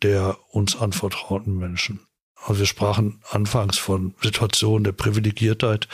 [0.03, 2.01] der uns anvertrauten Menschen.
[2.45, 5.89] Also wir sprachen anfangs von Situationen der Privilegiertheit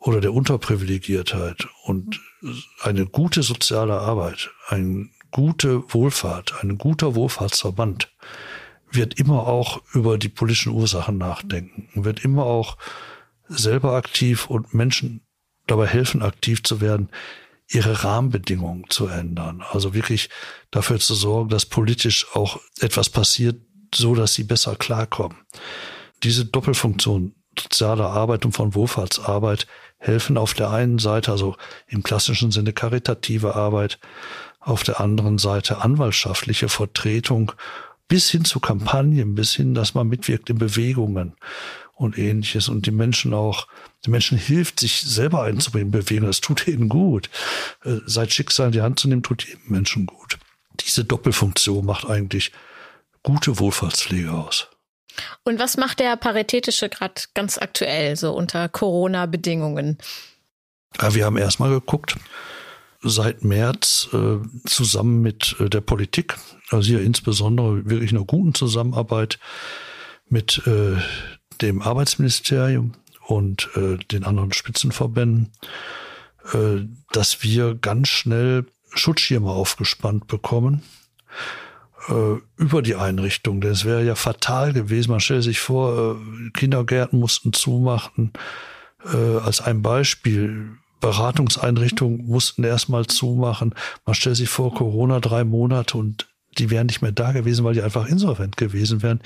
[0.00, 2.20] oder der Unterprivilegiertheit und
[2.82, 8.10] eine gute soziale Arbeit, eine gute Wohlfahrt, ein guter Wohlfahrtsverband
[8.90, 12.78] wird immer auch über die politischen Ursachen nachdenken, wird immer auch
[13.48, 15.26] selber aktiv und Menschen
[15.66, 17.10] dabei helfen, aktiv zu werden,
[17.68, 19.62] ihre Rahmenbedingungen zu ändern.
[19.68, 20.28] Also wirklich
[20.70, 23.60] dafür zu sorgen, dass politisch auch etwas passiert,
[23.94, 25.38] so dass sie besser klarkommen.
[26.22, 29.66] Diese Doppelfunktion sozialer Arbeit und von Wohlfahrtsarbeit
[29.98, 31.56] helfen auf der einen Seite, also
[31.88, 33.98] im klassischen Sinne karitative Arbeit,
[34.60, 37.52] auf der anderen Seite anwaltschaftliche Vertretung
[38.08, 41.34] bis hin zu Kampagnen, bis hin, dass man mitwirkt in Bewegungen
[41.94, 43.66] und ähnliches und die Menschen auch,
[44.06, 46.26] die Menschen hilft, sich selber einzubringen, bewegen.
[46.26, 47.28] Das tut ihnen gut.
[47.84, 50.38] Äh, seit Schicksal in die Hand zu nehmen, tut jedem Menschen gut.
[50.80, 52.52] Diese Doppelfunktion macht eigentlich
[53.22, 54.68] gute Wohlfahrtspflege aus.
[55.44, 59.98] Und was macht der Paritätische gerade ganz aktuell, so unter Corona-Bedingungen?
[61.00, 62.16] Ja, wir haben erstmal geguckt,
[63.02, 66.36] seit März äh, zusammen mit äh, der Politik,
[66.70, 69.38] also hier insbesondere wirklich einer guten Zusammenarbeit
[70.28, 70.96] mit äh,
[71.60, 72.92] dem Arbeitsministerium
[73.26, 75.52] und äh, den anderen Spitzenverbänden,
[76.52, 80.82] äh, dass wir ganz schnell Schutzschirme aufgespannt bekommen
[82.08, 83.60] äh, über die Einrichtung.
[83.60, 85.10] Das wäre ja fatal gewesen.
[85.10, 88.32] Man stellt sich vor, äh, Kindergärten mussten zumachen.
[89.04, 93.74] Äh, als ein Beispiel, Beratungseinrichtungen mussten erstmal zumachen.
[94.04, 97.74] Man stellt sich vor, Corona drei Monate und die wären nicht mehr da gewesen, weil
[97.74, 99.20] die einfach insolvent gewesen wären.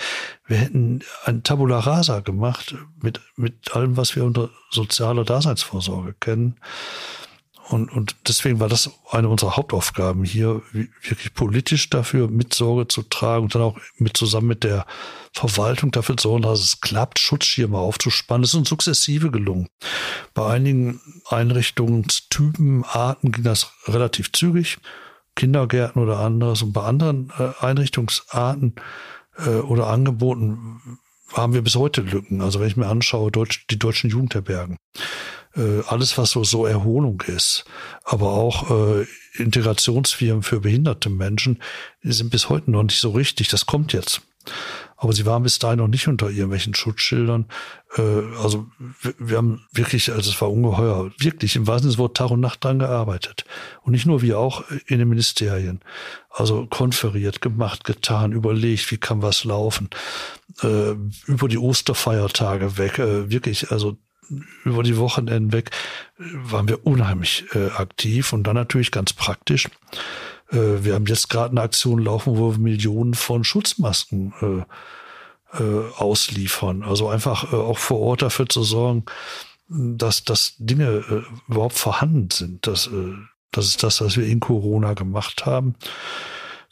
[0.47, 6.57] Wir hätten ein Tabula Rasa gemacht mit, mit allem, was wir unter sozialer Daseinsvorsorge kennen.
[7.71, 13.03] Und, und deswegen war das eine unserer Hauptaufgaben hier, wirklich politisch dafür mit Sorge zu
[13.03, 14.87] tragen und dann auch mit zusammen mit der
[15.33, 18.43] Verwaltung dafür zu sorgen, dass es klappt, Schutzschirme aufzuspannen.
[18.43, 19.69] Das ist uns sukzessive gelungen.
[20.35, 24.79] Bei einigen Einrichtungstypen, Arten ging das relativ zügig.
[25.37, 26.63] Kindergärten oder anderes.
[26.63, 28.75] Und bei anderen äh, Einrichtungsarten
[29.39, 30.81] äh, oder Angeboten
[31.33, 32.41] haben wir bis heute Lücken.
[32.41, 34.77] Also wenn ich mir anschaue, Deutsch, die deutschen Jugendherbergen,
[35.55, 37.65] äh, alles was so, so Erholung ist,
[38.05, 41.63] aber auch äh, Integrationsfirmen für behinderte Menschen,
[42.03, 43.49] sind bis heute noch nicht so richtig.
[43.49, 44.23] Das kommt jetzt.
[45.03, 47.47] Aber sie waren bis dahin noch nicht unter irgendwelchen Schutzschildern.
[47.97, 48.03] Äh,
[48.43, 48.67] also
[49.01, 52.63] wir, wir haben wirklich, also es war ungeheuer, wirklich im wahrsten Sinne Tag und Nacht
[52.63, 53.47] dran gearbeitet.
[53.81, 55.81] Und nicht nur wir, auch in den Ministerien.
[56.29, 59.89] Also konferiert, gemacht, getan, überlegt, wie kann was laufen.
[60.63, 60.93] Äh,
[61.25, 63.97] über die Osterfeiertage weg, äh, wirklich, also
[64.65, 65.71] über die Wochenenden weg,
[66.19, 69.71] waren wir unheimlich äh, aktiv und dann natürlich ganz praktisch äh,
[70.53, 76.83] wir haben jetzt gerade eine Aktion laufen, wo wir Millionen von Schutzmasken äh, äh, ausliefern.
[76.83, 79.05] Also einfach äh, auch vor Ort dafür zu sorgen,
[79.69, 82.67] dass, dass Dinge äh, überhaupt vorhanden sind.
[82.67, 83.15] Das, äh,
[83.53, 85.75] das ist das, was wir in Corona gemacht haben.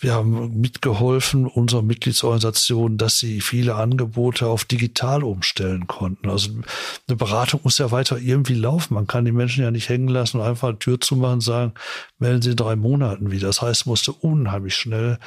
[0.00, 6.30] Wir haben mitgeholfen, unserer Mitgliedsorganisation, dass sie viele Angebote auf digital umstellen konnten.
[6.30, 6.50] Also
[7.08, 8.94] eine Beratung muss ja weiter irgendwie laufen.
[8.94, 11.72] Man kann die Menschen ja nicht hängen lassen und einfach eine Tür zumachen und sagen,
[12.18, 13.48] melden Sie in drei Monaten wieder.
[13.48, 15.18] Das heißt, musste unheimlich schnell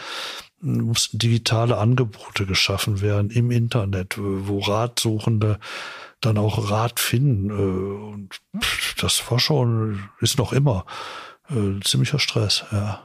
[0.62, 5.60] mussten digitale Angebote geschaffen werden im Internet, wo Ratsuchende
[6.22, 7.50] dann auch Rat finden.
[7.50, 8.42] Äh, und
[9.02, 10.86] das war schon, ist noch immer
[11.50, 13.02] äh, ziemlicher Stress, ja.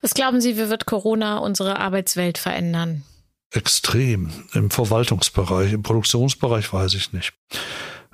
[0.00, 3.02] Was glauben Sie, wie wird Corona unsere Arbeitswelt verändern?
[3.50, 4.30] Extrem.
[4.52, 7.32] Im Verwaltungsbereich, im Produktionsbereich weiß ich nicht.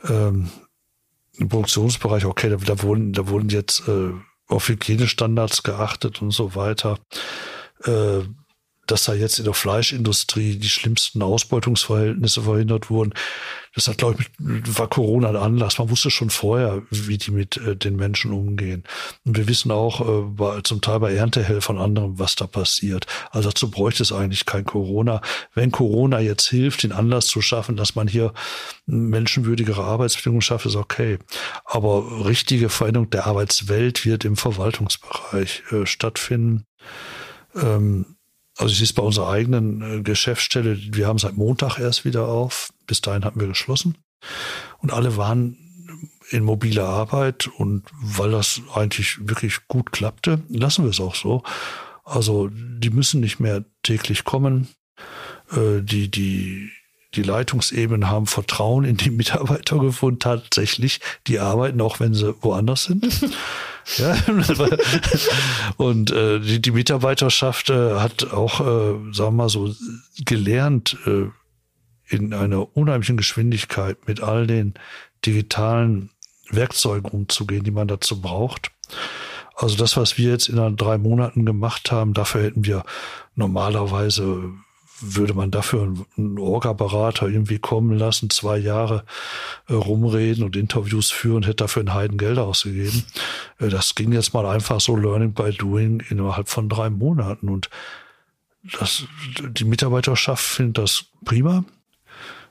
[0.08, 0.50] Ähm,
[1.36, 4.12] Im Produktionsbereich, okay, da, da, wurden, da wurden jetzt äh,
[4.46, 6.98] auf Hygienestandards geachtet und so weiter.
[7.84, 8.20] Äh,
[8.86, 13.14] dass da jetzt in der Fleischindustrie die schlimmsten Ausbeutungsverhältnisse verhindert wurden.
[13.74, 15.78] Das hat, glaube ich, war Corona ein Anlass.
[15.78, 18.84] Man wusste schon vorher, wie die mit äh, den Menschen umgehen.
[19.24, 23.06] Und wir wissen auch äh, bei, zum Teil bei Erntehelfern anderem, was da passiert.
[23.30, 25.20] Also dazu bräuchte es eigentlich kein Corona.
[25.54, 28.32] Wenn Corona jetzt hilft, den Anlass zu schaffen, dass man hier
[28.86, 31.18] menschenwürdigere Arbeitsbedingungen schafft, ist okay.
[31.64, 36.66] Aber richtige Veränderung der Arbeitswelt wird im Verwaltungsbereich äh, stattfinden.
[37.56, 38.13] Ähm,
[38.56, 42.72] also es ist bei unserer eigenen äh, Geschäftsstelle, wir haben seit Montag erst wieder auf.
[42.86, 43.98] Bis dahin hatten wir geschlossen.
[44.78, 45.58] Und alle waren
[46.30, 51.42] in mobiler Arbeit und weil das eigentlich wirklich gut klappte, lassen wir es auch so.
[52.04, 54.68] Also die müssen nicht mehr täglich kommen.
[55.50, 56.70] Äh, die, die,
[57.14, 61.00] die Leitungsebenen haben Vertrauen in die Mitarbeiter gefunden, tatsächlich.
[61.26, 63.04] Die arbeiten auch, wenn sie woanders sind.
[63.98, 64.16] Ja,
[65.76, 69.74] und äh, die, die Mitarbeiterschaft äh, hat auch, äh, sagen wir mal so,
[70.24, 71.26] gelernt, äh,
[72.06, 74.74] in einer unheimlichen Geschwindigkeit mit all den
[75.24, 76.10] digitalen
[76.50, 78.70] Werkzeugen umzugehen, die man dazu braucht.
[79.56, 82.84] Also das, was wir jetzt in drei Monaten gemacht haben, dafür hätten wir
[83.34, 84.52] normalerweise
[85.00, 89.04] würde man dafür einen Orga-Berater irgendwie kommen lassen, zwei Jahre
[89.68, 93.04] äh, rumreden und Interviews führen, hätte dafür ein Heiden Geld ausgegeben.
[93.58, 97.70] Äh, das ging jetzt mal einfach so Learning by Doing innerhalb von drei Monaten und
[98.78, 99.04] das,
[99.50, 101.64] die Mitarbeiterschaft findet das prima.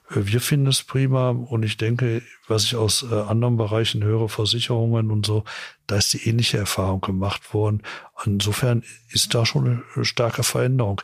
[0.09, 4.29] Äh, wir finden es prima und ich denke, was ich aus äh, anderen Bereichen höre,
[4.29, 5.43] Versicherungen und so,
[5.87, 7.81] da ist die ähnliche Erfahrung gemacht worden.
[8.25, 11.01] Insofern ist da schon eine starke Veränderung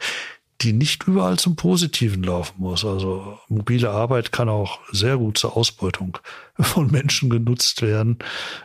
[0.61, 2.83] die nicht überall zum Positiven laufen muss.
[2.83, 6.17] Also mobile Arbeit kann auch sehr gut zur Ausbeutung
[6.59, 8.19] von Menschen genutzt werden.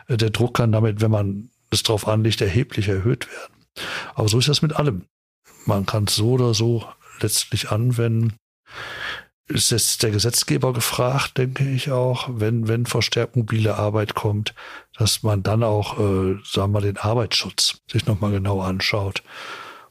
[0.09, 3.53] Der Druck kann damit, wenn man es drauf anlegt, erheblich erhöht werden.
[4.13, 5.05] Aber so ist das mit allem.
[5.65, 6.85] Man kann es so oder so
[7.21, 8.33] letztlich anwenden.
[9.47, 14.55] Ist jetzt der Gesetzgeber gefragt, denke ich auch, wenn, wenn verstärkt mobile Arbeit kommt,
[14.97, 19.21] dass man dann auch, äh, sagen wir mal, den Arbeitsschutz sich nochmal genau anschaut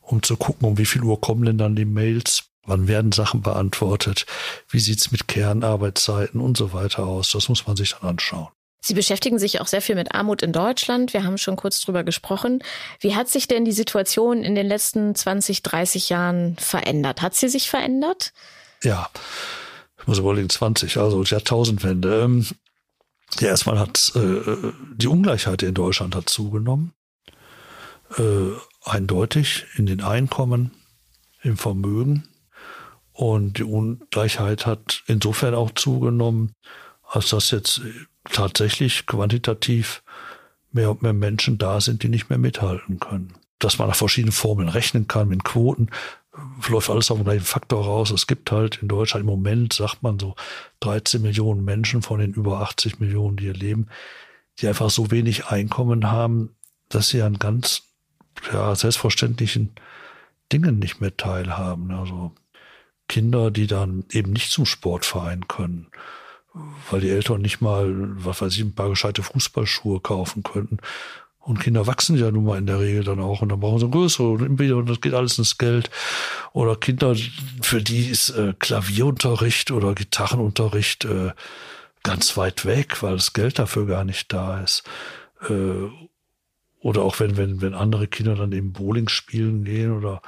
[0.06, 3.42] um zu gucken, um wie viel Uhr kommen denn dann die Mails, wann werden Sachen
[3.42, 4.26] beantwortet,
[4.68, 7.30] wie sieht's mit Kernarbeitszeiten und so weiter aus.
[7.30, 8.48] Das muss man sich dann anschauen.
[8.86, 11.14] Sie beschäftigen sich auch sehr viel mit Armut in Deutschland.
[11.14, 12.62] Wir haben schon kurz drüber gesprochen.
[13.00, 17.22] Wie hat sich denn die Situation in den letzten 20, 30 Jahren verändert?
[17.22, 18.34] Hat sie sich verändert?
[18.82, 19.08] Ja,
[19.98, 22.24] ich muss überlegen, 20, also Jahrtausendwende.
[22.24, 22.46] Ähm,
[23.40, 26.92] ja, erstmal hat äh, die Ungleichheit in Deutschland hat zugenommen.
[28.18, 28.50] Äh,
[28.84, 30.70] eindeutig in den Einkommen,
[31.42, 32.28] im Vermögen.
[33.12, 36.52] Und die Ungleichheit hat insofern auch zugenommen,
[37.02, 37.80] als dass jetzt
[38.30, 40.02] tatsächlich quantitativ
[40.72, 43.34] mehr und mehr Menschen da sind, die nicht mehr mithalten können.
[43.60, 45.90] Dass man nach verschiedenen Formeln rechnen kann, mit Quoten,
[46.68, 48.10] läuft alles auf den gleichen Faktor raus.
[48.10, 50.34] Es gibt halt in Deutschland im Moment, sagt man so,
[50.80, 53.88] 13 Millionen Menschen von den über 80 Millionen, die hier leben,
[54.58, 56.56] die einfach so wenig Einkommen haben,
[56.88, 57.82] dass sie an ganz
[58.52, 59.74] ja, selbstverständlichen
[60.52, 61.90] Dingen nicht mehr teilhaben.
[61.92, 62.32] Also
[63.08, 65.88] Kinder, die dann eben nicht zum Sportverein können,
[66.90, 67.92] weil die Eltern nicht mal,
[68.24, 70.78] was weiß ich, ein paar gescheite Fußballschuhe kaufen könnten.
[71.38, 73.90] Und Kinder wachsen ja nun mal in der Regel dann auch und dann brauchen sie
[73.90, 75.90] größere und das geht alles ins Geld.
[76.54, 77.14] Oder Kinder,
[77.60, 81.32] für die ist äh, Klavierunterricht oder Gitarrenunterricht äh,
[82.02, 84.84] ganz weit weg, weil das Geld dafür gar nicht da ist.
[85.50, 85.90] Äh,
[86.84, 90.20] oder auch wenn, wenn, wenn andere Kinder dann eben Bowling spielen gehen oder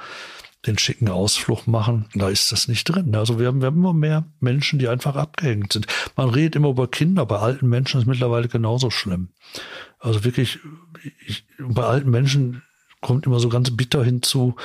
[0.65, 3.15] den schicken Ausflug machen, da ist das nicht drin.
[3.15, 5.85] Also wir haben, wir haben immer mehr Menschen, die einfach abgehängt sind.
[6.15, 9.29] Man redet immer über Kinder, bei alten Menschen ist mittlerweile genauso schlimm.
[9.99, 10.57] Also wirklich,
[11.27, 12.63] ich, bei alten Menschen
[13.01, 14.55] kommt immer so ganz bitter hinzu,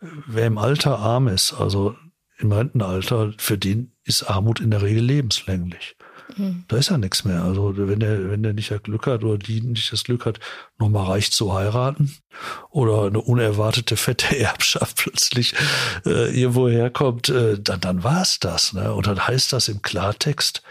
[0.00, 1.96] wer im Alter arm ist, also
[2.38, 5.96] im Rentenalter, für den ist Armut in der Regel lebenslänglich.
[6.36, 6.64] Mhm.
[6.68, 7.42] Da ist ja nichts mehr.
[7.42, 10.40] Also wenn der, wenn der nicht das Glück hat oder die nicht das Glück hat,
[10.78, 12.14] nochmal reich zu heiraten
[12.70, 15.54] oder eine unerwartete fette Erbschaft plötzlich
[16.06, 18.72] äh, irgendwo herkommt, äh, dann, dann war es das.
[18.72, 18.92] Ne?
[18.92, 20.62] Und dann heißt das im Klartext,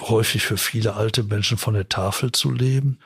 [0.00, 2.98] häufig für viele alte Menschen von der Tafel zu leben,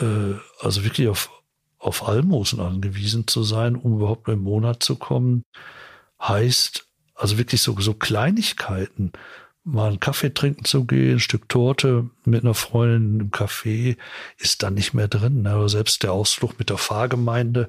[0.00, 1.30] äh, also wirklich auf,
[1.78, 5.42] auf Almosen angewiesen zu sein, um überhaupt im Monat zu kommen,
[6.20, 6.84] heißt
[7.18, 9.12] also wirklich so, so Kleinigkeiten,
[9.68, 13.96] mal einen Kaffee trinken zu gehen, ein Stück Torte mit einer Freundin im Café
[14.38, 15.46] ist dann nicht mehr drin.
[15.46, 17.68] Aber selbst der Ausflug mit der Fahrgemeinde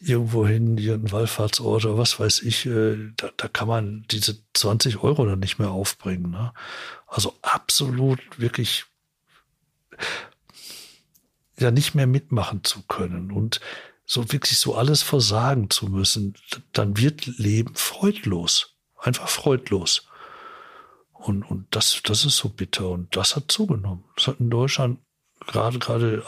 [0.00, 5.26] irgendwohin, irgendein Wallfahrtsort oder was weiß ich, äh, da, da kann man diese 20 Euro
[5.26, 6.30] dann nicht mehr aufbringen.
[6.30, 6.52] Ne?
[7.06, 8.86] Also absolut wirklich
[11.58, 13.60] ja nicht mehr mitmachen zu können und
[14.06, 16.34] so wirklich so alles versagen zu müssen,
[16.72, 18.76] dann wird Leben freudlos.
[18.96, 20.07] Einfach freudlos.
[21.18, 24.04] Und, und das, das ist so bitter und das hat zugenommen.
[24.16, 25.00] Das hat in Deutschland
[25.46, 26.22] gerade, gerade,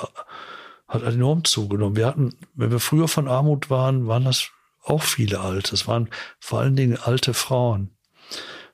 [0.88, 1.96] hat enorm zugenommen.
[1.96, 4.50] Wir hatten, wenn wir früher von Armut waren, waren das
[4.82, 5.74] auch viele Alte.
[5.74, 6.08] Es waren
[6.40, 7.96] vor allen Dingen alte Frauen,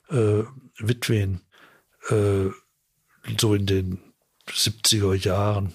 [0.09, 0.43] äh,
[0.79, 1.41] Witwen,
[2.09, 2.49] äh,
[3.37, 3.99] so in den
[4.49, 5.73] 70er Jahren,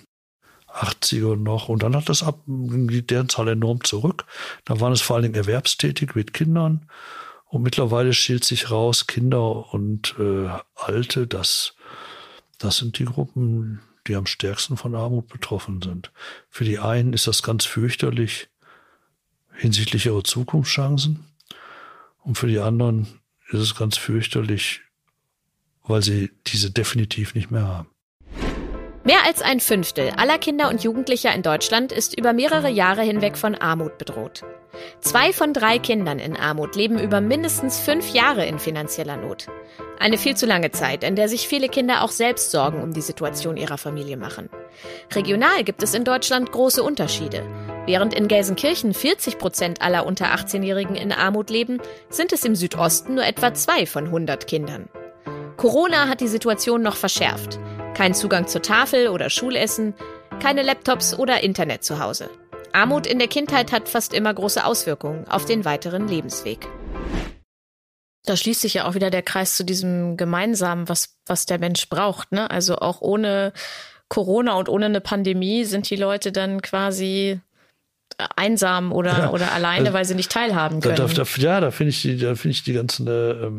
[0.68, 1.68] 80er noch.
[1.68, 4.24] Und dann hat das ab, deren Zahl enorm zurück.
[4.64, 6.88] Da waren es vor allen Dingen erwerbstätig mit Kindern.
[7.52, 11.74] Und mittlerweile schält sich raus, Kinder und äh, Alte, das,
[12.56, 16.12] das sind die Gruppen, die am stärksten von Armut betroffen sind.
[16.48, 18.48] Für die einen ist das ganz fürchterlich
[19.54, 21.26] hinsichtlich ihrer Zukunftschancen.
[22.22, 24.80] Und für die anderen ist es ganz fürchterlich,
[25.82, 27.90] weil sie diese definitiv nicht mehr haben.
[29.04, 33.36] Mehr als ein Fünftel aller Kinder und Jugendlicher in Deutschland ist über mehrere Jahre hinweg
[33.36, 34.42] von Armut bedroht.
[35.00, 39.48] Zwei von drei Kindern in Armut leben über mindestens fünf Jahre in finanzieller Not.
[39.98, 43.00] Eine viel zu lange Zeit, in der sich viele Kinder auch selbst Sorgen um die
[43.00, 44.48] Situation ihrer Familie machen.
[45.12, 47.44] Regional gibt es in Deutschland große Unterschiede.
[47.86, 53.16] Während in Gelsenkirchen 40 Prozent aller unter 18-Jährigen in Armut leben, sind es im Südosten
[53.16, 54.88] nur etwa zwei von 100 Kindern.
[55.56, 57.58] Corona hat die Situation noch verschärft.
[57.94, 59.94] Kein Zugang zur Tafel oder Schulessen,
[60.40, 62.30] keine Laptops oder Internet zu Hause.
[62.72, 66.66] Armut in der Kindheit hat fast immer große Auswirkungen auf den weiteren Lebensweg.
[68.24, 71.88] Da schließt sich ja auch wieder der Kreis zu diesem Gemeinsamen, was, was der Mensch
[71.90, 72.32] braucht.
[72.32, 72.50] Ne?
[72.50, 73.52] Also auch ohne
[74.08, 77.40] Corona und ohne eine Pandemie sind die Leute dann quasi
[78.36, 80.96] einsam oder, ja, oder alleine, also, weil sie nicht teilhaben können.
[80.96, 83.50] Da, da, ja, da finde ich die, da finde ich die ganzen, äh,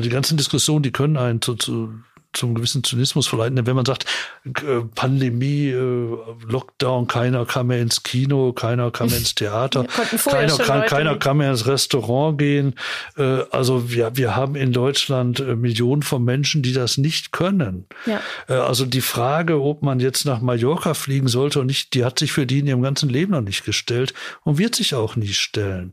[0.00, 1.94] die ganzen Diskussionen, die können einen zu, zu
[2.32, 4.04] zum gewissen Zynismus verleiten, wenn man sagt,
[4.44, 6.16] äh, Pandemie, äh,
[6.46, 9.86] Lockdown, keiner kam mehr ins Kino, keiner kam mehr ins Theater,
[10.24, 12.74] keiner, kann, keiner kann mehr ins Restaurant gehen.
[13.16, 17.86] Äh, also wir, wir haben in Deutschland Millionen von Menschen, die das nicht können.
[18.06, 18.20] Ja.
[18.48, 22.32] Also die Frage, ob man jetzt nach Mallorca fliegen sollte und nicht, die hat sich
[22.32, 25.92] für die in ihrem ganzen Leben noch nicht gestellt und wird sich auch nie stellen.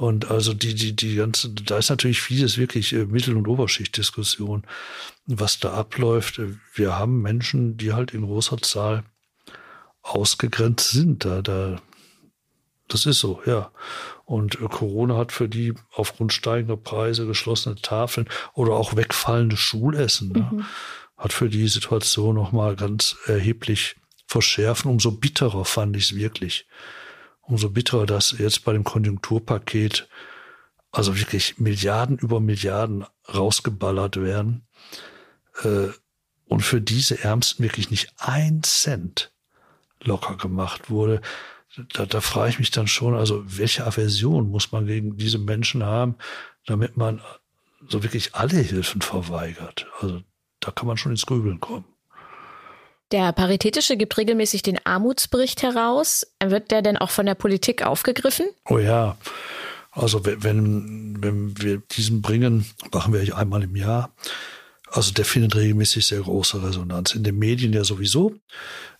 [0.00, 4.62] Und also die, die, die ganze, da ist natürlich vieles wirklich äh, Mittel- und Oberschichtdiskussion,
[5.38, 6.40] was da abläuft.
[6.74, 9.04] Wir haben Menschen, die halt in großer Zahl
[10.02, 11.24] ausgegrenzt sind.
[11.24, 11.80] Da, da,
[12.88, 13.70] das ist so, ja.
[14.24, 20.32] Und äh, Corona hat für die aufgrund steigender Preise geschlossene Tafeln oder auch wegfallende Schulessen,
[20.32, 20.64] ne, mhm.
[21.16, 24.90] hat für die Situation nochmal ganz erheblich verschärfen.
[24.90, 26.66] Umso bitterer fand ich es wirklich
[27.42, 30.08] umso bitterer, dass jetzt bei dem Konjunkturpaket
[30.92, 34.66] also wirklich Milliarden über Milliarden rausgeballert werden
[35.64, 39.32] und für diese Ärmsten wirklich nicht ein Cent
[40.02, 41.20] locker gemacht wurde.
[41.92, 45.84] Da, da frage ich mich dann schon, also welche Aversion muss man gegen diese Menschen
[45.84, 46.16] haben,
[46.66, 47.20] damit man
[47.88, 49.86] so wirklich alle Hilfen verweigert?
[50.00, 50.22] Also
[50.58, 51.84] da kann man schon ins Grübeln kommen.
[53.12, 56.26] Der Paritätische gibt regelmäßig den Armutsbericht heraus.
[56.42, 58.46] Wird der denn auch von der Politik aufgegriffen?
[58.68, 59.16] Oh ja.
[59.90, 64.12] Also wenn, wenn wir diesen bringen, machen wir einmal im Jahr.
[64.92, 67.14] Also der findet regelmäßig sehr große Resonanz.
[67.14, 68.34] In den Medien ja sowieso.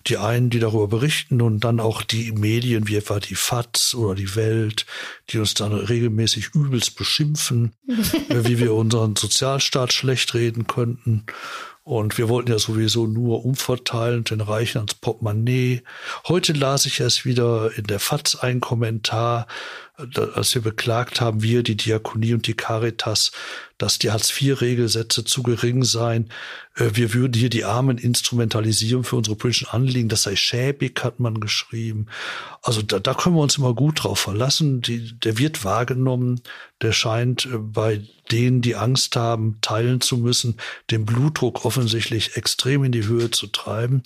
[0.06, 4.14] Die einen, die darüber berichten und dann auch die Medien wie etwa die FATS oder
[4.14, 4.86] die Welt,
[5.28, 7.72] die uns dann regelmäßig übelst beschimpfen,
[8.28, 11.26] wie wir unseren Sozialstaat schlecht reden könnten
[11.82, 15.82] und wir wollten ja sowieso nur umverteilen, den Reichen ans Portemonnaie.
[16.28, 19.48] Heute las ich erst wieder in der FAZ einen Kommentar,
[20.34, 23.32] als wir beklagt haben, wir, die Diakonie und die Caritas,
[23.78, 26.28] dass die Hartz-IV-Regelsätze zu gering seien.
[26.76, 30.08] Äh, wir würden hier die Armen instrumentalisieren für unsere politischen Anliegen.
[30.08, 32.06] Das sei schäbig, hat man geschrieben.
[32.62, 34.82] Also da, da können wir uns immer gut drauf verlassen.
[34.82, 36.40] Die, der wird wahrgenommen.
[36.82, 40.56] Der scheint äh, bei denen, die Angst haben, teilen zu müssen,
[40.90, 44.02] den Blutdruck offensichtlich extrem in die Höhe zu treiben.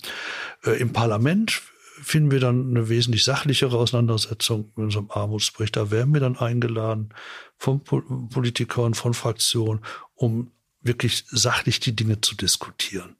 [0.63, 1.61] Äh, Im Parlament
[2.05, 5.75] finden wir dann eine wesentlich sachlichere Auseinandersetzung mit unserem Armutsbericht.
[5.75, 7.09] Da werden wir dann eingeladen
[7.57, 9.81] von Politikern, von Fraktionen,
[10.13, 10.51] um
[10.81, 13.15] wirklich sachlich die Dinge zu diskutieren.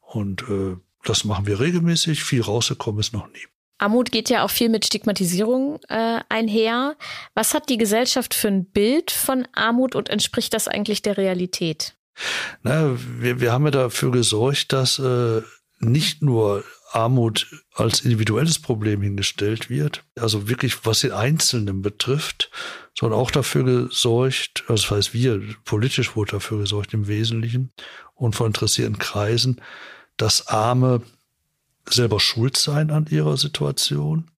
[0.00, 2.22] Und äh, das machen wir regelmäßig.
[2.22, 3.46] Viel rausgekommen ist noch nie.
[3.78, 6.96] Armut geht ja auch viel mit Stigmatisierung äh, einher.
[7.34, 11.96] Was hat die Gesellschaft für ein Bild von Armut und entspricht das eigentlich der Realität?
[12.62, 15.42] Na, wir, wir haben ja dafür gesorgt, dass äh,
[15.80, 16.62] nicht nur
[16.92, 22.50] Armut als individuelles Problem hingestellt wird, also wirklich was den Einzelnen betrifft,
[22.98, 27.72] sondern auch dafür gesorgt, also das heißt wir, politisch wurde dafür gesorgt im Wesentlichen
[28.14, 29.60] und von interessierten Kreisen,
[30.16, 31.02] dass Arme
[31.88, 34.30] selber schuld sein an ihrer Situation,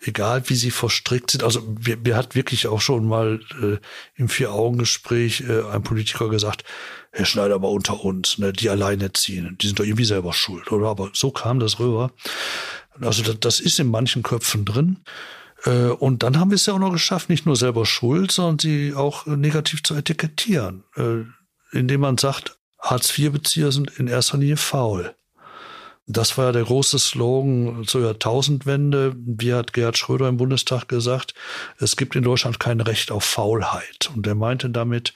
[0.00, 1.44] egal wie sie verstrickt sind.
[1.44, 3.76] Also mir, mir hat wirklich auch schon mal äh,
[4.16, 6.64] im Vier-Augen-Gespräch äh, ein Politiker gesagt,
[7.12, 10.88] Herr Schneider, aber unter uns, ne, die Alleinerziehenden, die sind doch irgendwie selber schuld, oder?
[10.88, 12.12] Aber so kam das rüber.
[13.00, 14.98] Also das, das ist in manchen Köpfen drin.
[15.64, 18.58] Äh, und dann haben wir es ja auch noch geschafft, nicht nur selber schuld, sondern
[18.58, 21.24] sie auch negativ zu etikettieren, äh,
[21.76, 25.14] indem man sagt, Hartz-IV-Bezieher sind in erster Linie faul.
[26.06, 29.14] Das war ja der große Slogan zur Jahrtausendwende.
[29.16, 31.34] Wie hat Gerhard Schröder im Bundestag gesagt,
[31.78, 34.10] es gibt in Deutschland kein Recht auf Faulheit.
[34.14, 35.14] Und er meinte damit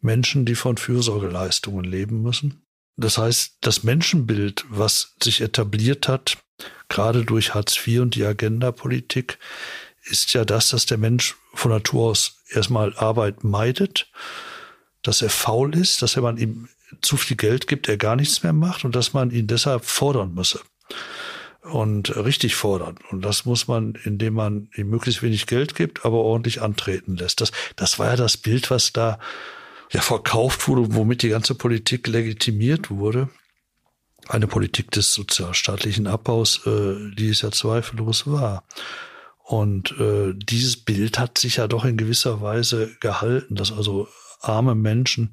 [0.00, 2.62] Menschen, die von Fürsorgeleistungen leben müssen.
[2.96, 6.38] Das heißt, das Menschenbild, was sich etabliert hat,
[6.88, 9.38] gerade durch Hartz IV und die Agenda-Politik,
[10.04, 14.10] ist ja das, dass der Mensch von Natur aus erstmal Arbeit meidet,
[15.02, 16.68] dass er faul ist, dass er man ihm
[17.02, 20.34] zu viel Geld gibt, er gar nichts mehr macht und dass man ihn deshalb fordern
[20.34, 20.60] müsse.
[21.62, 22.98] Und richtig fordern.
[23.10, 27.42] Und das muss man, indem man ihm möglichst wenig Geld gibt, aber ordentlich antreten lässt.
[27.42, 29.18] Das, das war ja das Bild, was da
[29.92, 33.28] ja verkauft wurde, womit die ganze Politik legitimiert wurde.
[34.28, 38.64] Eine Politik des sozialstaatlichen Abbaus, äh, die es ja zweifellos war.
[39.38, 44.08] Und äh, dieses Bild hat sich ja doch in gewisser Weise gehalten, dass also
[44.40, 45.32] arme Menschen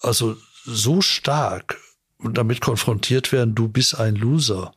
[0.00, 1.78] also so stark
[2.18, 4.72] damit konfrontiert werden, du bist ein Loser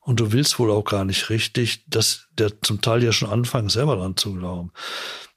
[0.00, 3.68] und du willst wohl auch gar nicht richtig, dass der zum Teil ja schon anfangen,
[3.68, 4.72] selber dran zu glauben.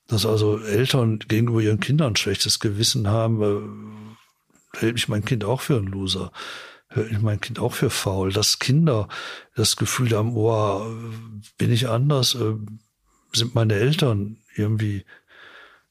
[0.08, 3.42] Dass also Eltern gegenüber ihren Kindern ein schlechtes Gewissen haben,
[4.74, 6.32] äh, hält mich mein Kind auch für ein Loser,
[6.88, 8.32] hält mich mein Kind auch für faul.
[8.32, 9.08] Dass Kinder
[9.56, 10.86] das Gefühl haben, oh,
[11.58, 12.56] bin ich anders, äh,
[13.34, 15.06] sind meine Eltern irgendwie,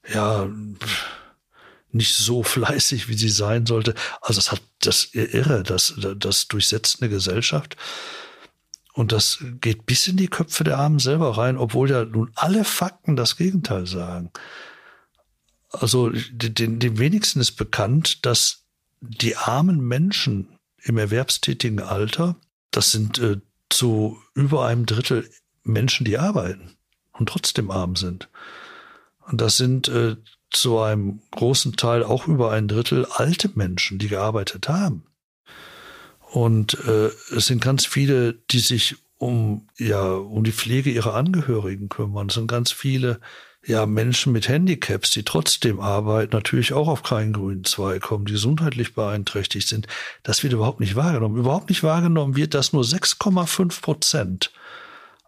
[0.07, 0.47] ja,
[1.91, 3.93] nicht so fleißig, wie sie sein sollte.
[4.21, 7.77] Also das hat das irre, das, das durchsetzt eine Gesellschaft.
[8.93, 12.63] Und das geht bis in die Köpfe der Armen selber rein, obwohl ja nun alle
[12.63, 14.31] Fakten das Gegenteil sagen.
[15.71, 18.63] Also den, den wenigsten ist bekannt, dass
[19.01, 22.35] die armen Menschen im erwerbstätigen Alter,
[22.69, 25.27] das sind äh, zu über einem Drittel
[25.63, 26.75] Menschen, die arbeiten
[27.13, 28.29] und trotzdem arm sind.
[29.21, 30.17] Und das sind äh,
[30.51, 35.03] zu einem großen Teil auch über ein Drittel alte Menschen, die gearbeitet haben.
[36.33, 41.89] Und äh, es sind ganz viele, die sich um ja um die Pflege ihrer Angehörigen
[41.89, 42.29] kümmern.
[42.29, 43.19] Es sind ganz viele
[43.63, 48.31] ja Menschen mit Handicaps, die trotzdem arbeiten, natürlich auch auf keinen grünen Zweig kommen, die
[48.31, 49.85] gesundheitlich beeinträchtigt sind.
[50.23, 51.37] Das wird überhaupt nicht wahrgenommen.
[51.37, 54.51] Überhaupt nicht wahrgenommen wird, dass nur 6,5 Prozent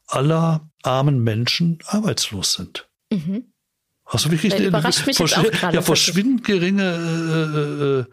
[0.08, 2.88] aller armen Menschen arbeitslos sind.
[3.12, 3.54] Mhm.
[4.06, 4.72] Also wirklich eine,
[5.72, 8.06] ja, verschwindend geringe äh, äh, äh,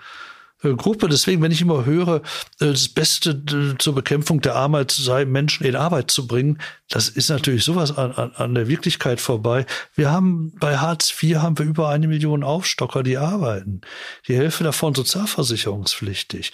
[0.63, 1.09] Gruppe.
[1.09, 2.17] Deswegen, wenn ich immer höre,
[2.61, 6.59] äh, das Beste äh, zur Bekämpfung der Armut sei, Menschen in Arbeit zu bringen,
[6.89, 9.67] das ist natürlich sowas an, an, an der Wirklichkeit vorbei.
[9.95, 13.81] Wir haben bei Hartz IV haben wir über eine Million Aufstocker, die arbeiten.
[14.29, 16.53] Die Hälfte davon sozialversicherungspflichtig.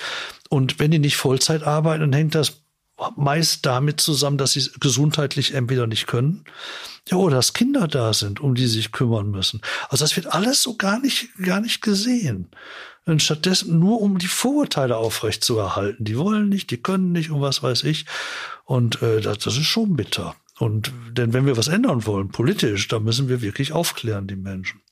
[0.49, 2.63] Und wenn die nicht Vollzeit arbeiten, dann hängt das
[3.17, 6.45] meist damit zusammen, dass sie gesundheitlich entweder nicht können,
[7.09, 9.61] ja, oder dass Kinder da sind, um die sie sich kümmern müssen.
[9.89, 12.51] Also das wird alles so gar nicht, gar nicht gesehen.
[13.09, 16.05] Und stattdessen nur um die Vorurteile aufrechtzuerhalten.
[16.05, 18.05] Die wollen nicht, die können nicht und was weiß ich.
[18.65, 20.37] Und äh, das, das ist schon bitter.
[20.59, 24.83] Und denn wenn wir was ändern wollen, politisch, dann müssen wir wirklich aufklären, die Menschen.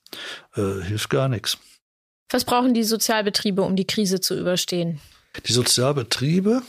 [0.54, 1.58] Äh, hilft gar nichts.
[2.30, 4.98] Was brauchen die Sozialbetriebe, um die Krise zu überstehen?
[5.46, 6.62] Die Sozialbetriebe,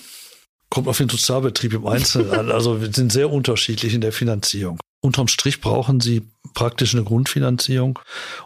[0.69, 2.51] kommt auf den Sozialbetrieb im Einzelnen an.
[2.51, 4.79] Also wir sind sehr unterschiedlich in der Finanzierung.
[5.07, 7.99] Unterm Strich brauchen sie praktisch eine Grundfinanzierung,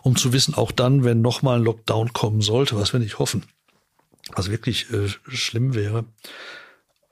[0.03, 3.43] um zu wissen, auch dann, wenn nochmal ein Lockdown kommen sollte, was wir nicht hoffen,
[4.33, 6.05] was wirklich äh, schlimm wäre.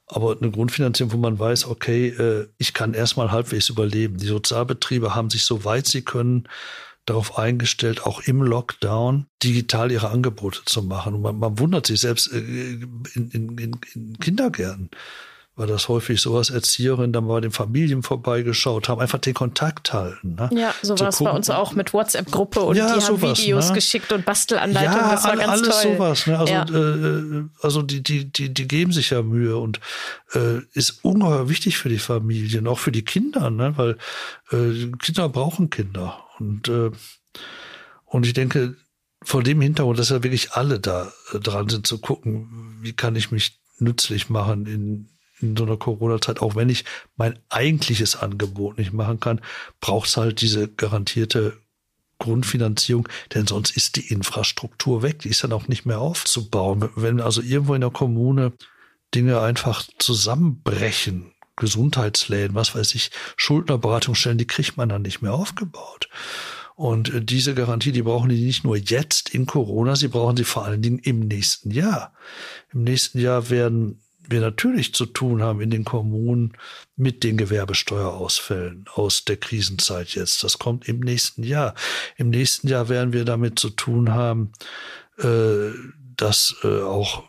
[0.05, 4.17] Aber eine Grundfinanzierung, wo man weiß, okay, äh, ich kann erstmal halbwegs überleben.
[4.17, 6.47] Die Sozialbetriebe haben sich so weit sie können
[7.05, 11.15] darauf eingestellt, auch im Lockdown digital ihre Angebote zu machen.
[11.15, 14.89] Und man, man wundert sich selbst äh, in, in, in Kindergärten
[15.59, 19.91] war das häufig so, als Erzieherin dann bei den Familien vorbeigeschaut haben, einfach den Kontakt
[19.91, 20.35] halten.
[20.35, 20.49] Ne?
[20.53, 23.75] Ja, so war es bei uns auch mit WhatsApp-Gruppe und ja, die haben Videos ne?
[23.75, 24.97] geschickt und Bastelanleitungen.
[24.97, 25.93] Ja, das war ganz alles toll.
[25.93, 26.27] sowas.
[26.27, 26.39] Ne?
[26.39, 26.63] Also, ja.
[26.63, 29.81] äh, also die, die, die, die geben sich ja Mühe und
[30.33, 33.73] äh, ist ungeheuer wichtig für die Familien, auch für die Kinder, ne?
[33.75, 33.97] weil
[34.51, 36.23] äh, Kinder brauchen Kinder.
[36.39, 36.91] Und, äh,
[38.05, 38.77] und ich denke,
[39.23, 43.17] vor dem Hintergrund, dass ja wirklich alle da äh, dran sind zu gucken, wie kann
[43.17, 45.09] ich mich nützlich machen in
[45.41, 46.85] in so einer Corona-Zeit, auch wenn ich
[47.15, 49.41] mein eigentliches Angebot nicht machen kann,
[49.79, 51.57] braucht es halt diese garantierte
[52.19, 55.19] Grundfinanzierung, denn sonst ist die Infrastruktur weg.
[55.19, 56.89] Die ist dann auch nicht mehr aufzubauen.
[56.95, 58.53] Wenn also irgendwo in der Kommune
[59.15, 66.09] Dinge einfach zusammenbrechen, Gesundheitsläden, was weiß ich, Schuldnerberatungsstellen, die kriegt man dann nicht mehr aufgebaut.
[66.75, 70.45] Und äh, diese Garantie, die brauchen die nicht nur jetzt in Corona, sie brauchen sie
[70.45, 72.13] vor allen Dingen im nächsten Jahr.
[72.71, 76.53] Im nächsten Jahr werden wir natürlich zu tun haben in den Kommunen
[76.95, 80.43] mit den Gewerbesteuerausfällen aus der Krisenzeit jetzt.
[80.43, 81.75] Das kommt im nächsten Jahr.
[82.17, 84.51] Im nächsten Jahr werden wir damit zu tun haben,
[85.17, 85.71] äh,
[86.15, 87.23] dass äh, auch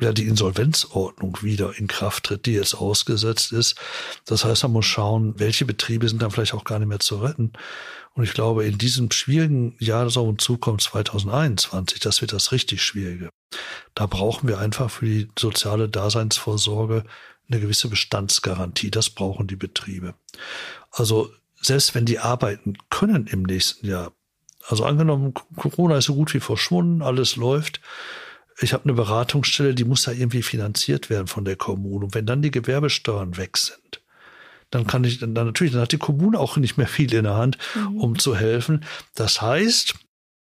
[0.00, 3.76] ja die Insolvenzordnung wieder in Kraft tritt, die jetzt ausgesetzt ist.
[4.24, 7.16] Das heißt, man muss schauen, welche Betriebe sind dann vielleicht auch gar nicht mehr zu
[7.18, 7.52] retten.
[8.14, 12.52] Und ich glaube, in diesem schwierigen Jahr, das auf uns zukommt, 2021, das wird das
[12.52, 13.30] richtig Schwierige.
[13.94, 17.04] Da brauchen wir einfach für die soziale Daseinsvorsorge
[17.48, 18.90] eine gewisse Bestandsgarantie.
[18.90, 20.14] Das brauchen die Betriebe.
[20.90, 24.12] Also selbst wenn die arbeiten können im nächsten Jahr,
[24.66, 27.80] also angenommen, Corona ist so gut wie verschwunden, alles läuft,
[28.62, 32.04] ich habe eine Beratungsstelle, die muss ja irgendwie finanziert werden von der Kommune.
[32.04, 33.99] Und wenn dann die Gewerbesteuern weg sind,
[34.70, 37.36] dann kann ich dann natürlich, dann hat die Kommune auch nicht mehr viel in der
[37.36, 37.96] Hand, mhm.
[37.96, 38.84] um zu helfen.
[39.14, 39.94] Das heißt,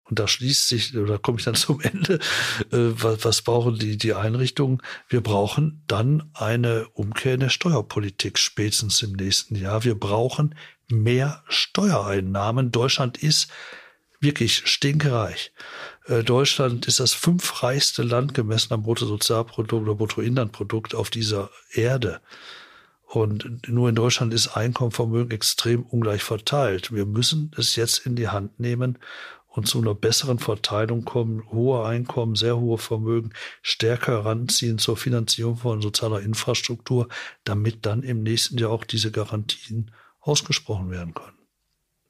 [0.10, 2.16] und da schließt sich, oder komme ich dann zum Ende,
[2.72, 4.82] äh, was, was brauchen die, die Einrichtungen?
[5.08, 9.84] Wir brauchen dann eine Umkehr in der Steuerpolitik spätestens im nächsten Jahr.
[9.84, 10.56] Wir brauchen
[10.90, 12.72] mehr Steuereinnahmen.
[12.72, 13.48] Deutschland ist
[14.20, 15.52] wirklich stinkereich.
[16.06, 22.22] Äh, Deutschland ist das fünfreichste Land gemessen am Bruttosozialprodukt oder Bruttoinlandprodukt auf dieser Erde.
[23.14, 26.92] Und nur in Deutschland ist Einkommen, Vermögen extrem ungleich verteilt.
[26.92, 28.98] Wir müssen es jetzt in die Hand nehmen
[29.46, 33.30] und zu einer besseren Verteilung kommen, hohe Einkommen, sehr hohe Vermögen
[33.62, 37.08] stärker heranziehen zur Finanzierung von sozialer Infrastruktur,
[37.44, 41.38] damit dann im nächsten Jahr auch diese Garantien ausgesprochen werden können.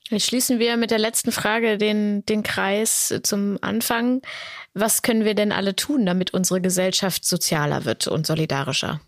[0.08, 4.22] Jetzt schließen wir mit der letzten Frage den, den Kreis zum Anfang.
[4.74, 9.01] Was können wir denn alle tun, damit unsere Gesellschaft sozialer wird und solidarischer?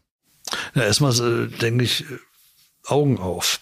[0.73, 2.05] Ja, erstmal äh, denke ich,
[2.85, 3.61] Augen auf.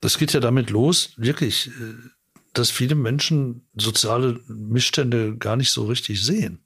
[0.00, 1.94] Das geht ja damit los, wirklich, äh,
[2.52, 6.62] dass viele Menschen soziale Missstände gar nicht so richtig sehen.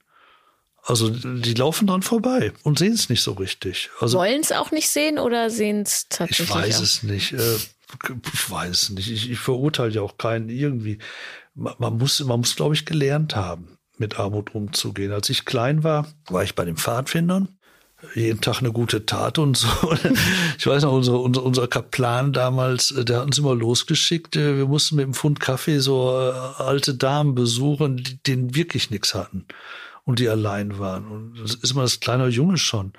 [0.82, 3.90] Also die laufen dran vorbei und sehen es nicht so richtig.
[4.00, 6.48] Also, Wollen es auch nicht sehen oder sehen es tatsächlich?
[6.48, 6.82] Ich weiß auch?
[6.82, 7.32] es nicht.
[7.32, 9.10] Äh, ich weiß es nicht.
[9.10, 10.98] Ich, ich verurteile ja auch keinen irgendwie.
[11.54, 15.10] Man, man muss, man muss, glaube ich, gelernt haben, mit Armut umzugehen.
[15.10, 17.55] Als ich klein war, war ich bei den Pfadfindern.
[18.14, 19.68] Jeden Tag eine gute Tat und so.
[20.58, 24.36] Ich weiß noch, unser, unser, unser Kaplan damals, äh, der hat uns immer losgeschickt.
[24.36, 28.90] Äh, wir mussten mit dem Pfund Kaffee so äh, alte Damen besuchen, die, denen wirklich
[28.90, 29.46] nichts hatten
[30.04, 31.06] und die allein waren.
[31.06, 32.92] Und das ist mal das kleine Junge schon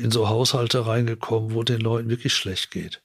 [0.00, 3.02] in so Haushalte reingekommen, wo den Leuten wirklich schlecht geht.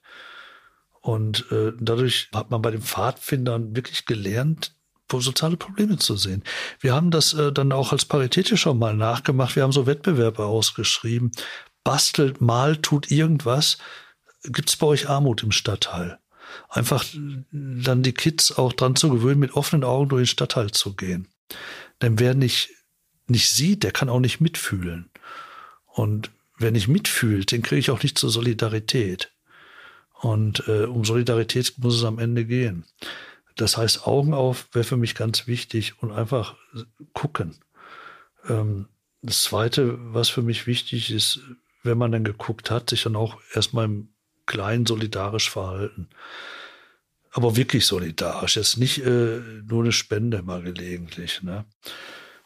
[1.01, 1.45] Und
[1.81, 4.73] dadurch hat man bei den Pfadfindern wirklich gelernt,
[5.19, 6.43] soziale Probleme zu sehen.
[6.79, 9.55] Wir haben das äh, dann auch als paritätischer mal nachgemacht.
[9.55, 11.31] Wir haben so Wettbewerbe ausgeschrieben.
[11.83, 13.77] Bastelt, malt, tut irgendwas.
[14.43, 16.19] Gibt es bei euch Armut im Stadtteil?
[16.69, 17.05] Einfach
[17.51, 21.27] dann die Kids auch dran zu gewöhnen, mit offenen Augen durch den Stadtteil zu gehen.
[22.01, 22.69] Denn wer nicht,
[23.27, 25.09] nicht sieht, der kann auch nicht mitfühlen.
[25.85, 29.31] Und wer nicht mitfühlt, den kriege ich auch nicht zur Solidarität.
[30.21, 32.85] Und äh, um Solidarität muss es am Ende gehen.
[33.55, 36.55] Das heißt, Augen auf wäre für mich ganz wichtig und einfach
[37.13, 37.55] gucken.
[38.47, 38.87] Ähm,
[39.21, 41.41] das Zweite, was für mich wichtig ist,
[41.83, 44.09] wenn man dann geguckt hat, sich dann auch erstmal im
[44.45, 46.09] Kleinen solidarisch verhalten.
[47.31, 48.57] Aber wirklich solidarisch.
[48.57, 51.65] Jetzt nicht äh, nur eine Spende mal gelegentlich, ne?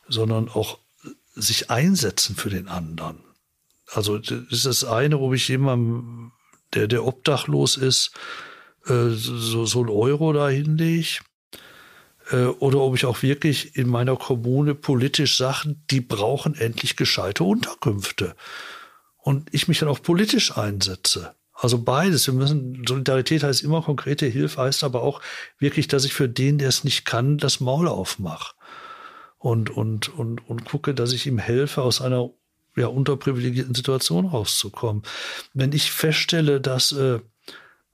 [0.08, 0.80] sondern auch
[1.34, 3.24] sich einsetzen für den anderen.
[3.92, 6.32] Also das ist das eine, ob ich jemandem
[6.74, 8.12] der, der obdachlos ist,
[8.88, 11.20] äh, so, so ein Euro da hinlege
[12.32, 17.44] äh, oder ob ich auch wirklich in meiner Kommune politisch Sachen, die brauchen endlich gescheite
[17.44, 18.36] Unterkünfte.
[19.18, 21.36] Und ich mich dann auch politisch einsetze.
[21.54, 22.28] Also beides.
[22.28, 25.22] Wir müssen, Solidarität heißt immer konkrete Hilfe, heißt aber auch
[25.58, 28.54] wirklich, dass ich für den, der es nicht kann, das Maul aufmache.
[29.38, 32.30] Und, und, und, und gucke, dass ich ihm helfe, aus einer
[32.76, 35.04] ja, unterprivilegierten Situation rauszukommen.
[35.54, 37.20] Wenn ich feststelle, dass, äh,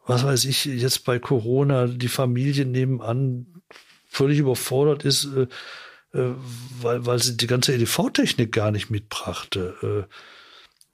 [0.06, 3.62] was weiß ich, jetzt bei Corona die Familie nebenan
[4.08, 5.48] völlig überfordert ist, äh,
[6.18, 6.36] äh,
[6.82, 10.08] weil, weil sie die ganze EDV-Technik gar nicht mitbrachte.
[10.10, 10.14] Äh,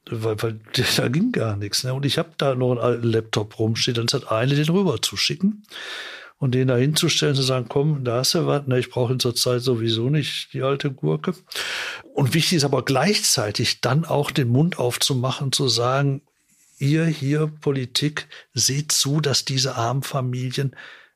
[0.10, 0.60] weil, weil
[0.98, 1.84] da ging gar nichts.
[1.84, 1.94] Ne?
[1.94, 5.02] Und ich habe da noch einen alten Laptop rumstehen, dann ist das eine, den rüber
[5.02, 5.64] zu schicken
[6.38, 9.20] und den da hinzustellen, zu sagen, komm, da hast du was, ne, ich brauche in
[9.20, 11.34] zur Zeit sowieso nicht die alte Gurke.
[12.14, 16.22] Und wichtig ist aber gleichzeitig dann auch den Mund aufzumachen, zu sagen,
[16.78, 20.76] ihr hier Politik, seht zu, dass diese armen Familien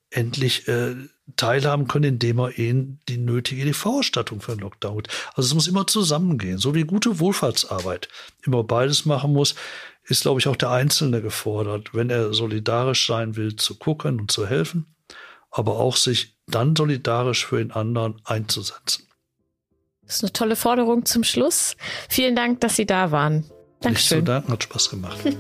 [0.09, 0.95] endlich äh,
[1.38, 5.07] teilhaben können, indem er ihnen die nötige EDV-Ausstattung für den Lockdown holt.
[5.34, 6.57] Also es muss immer zusammengehen.
[6.57, 8.09] So wie gute Wohlfahrtsarbeit
[8.45, 9.55] immer beides machen muss,
[10.03, 14.32] ist, glaube ich, auch der Einzelne gefordert, wenn er solidarisch sein will, zu gucken und
[14.32, 14.93] zu helfen,
[15.49, 19.07] aber auch sich dann solidarisch für den anderen einzusetzen.
[20.01, 21.78] Das ist eine tolle Forderung zum Schluss.
[22.09, 23.49] Vielen Dank, dass Sie da waren.
[23.82, 24.20] Dankeschön.
[24.20, 25.18] Nicht zu danken, hat Spaß gemacht.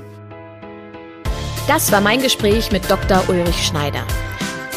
[1.67, 3.23] Das war mein Gespräch mit Dr.
[3.29, 4.03] Ulrich Schneider.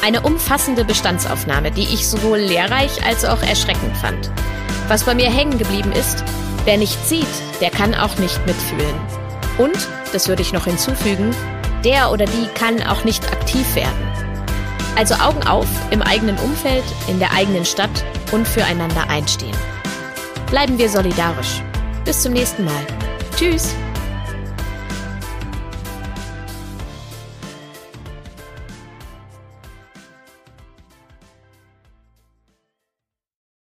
[0.03, 4.31] Eine umfassende Bestandsaufnahme, die ich sowohl lehrreich als auch erschreckend fand.
[4.87, 6.23] Was bei mir hängen geblieben ist,
[6.67, 7.27] wer nicht sieht,
[7.61, 8.95] der kann auch nicht mitfühlen.
[9.57, 11.35] Und, das würde ich noch hinzufügen,
[11.85, 14.09] der oder die kann auch nicht aktiv werden.
[14.97, 19.57] Also Augen auf im eigenen Umfeld, in der eigenen Stadt und füreinander einstehen.
[20.51, 21.63] Bleiben wir solidarisch.
[22.05, 23.04] Bis zum nächsten Mal.
[23.37, 23.75] Tschüss.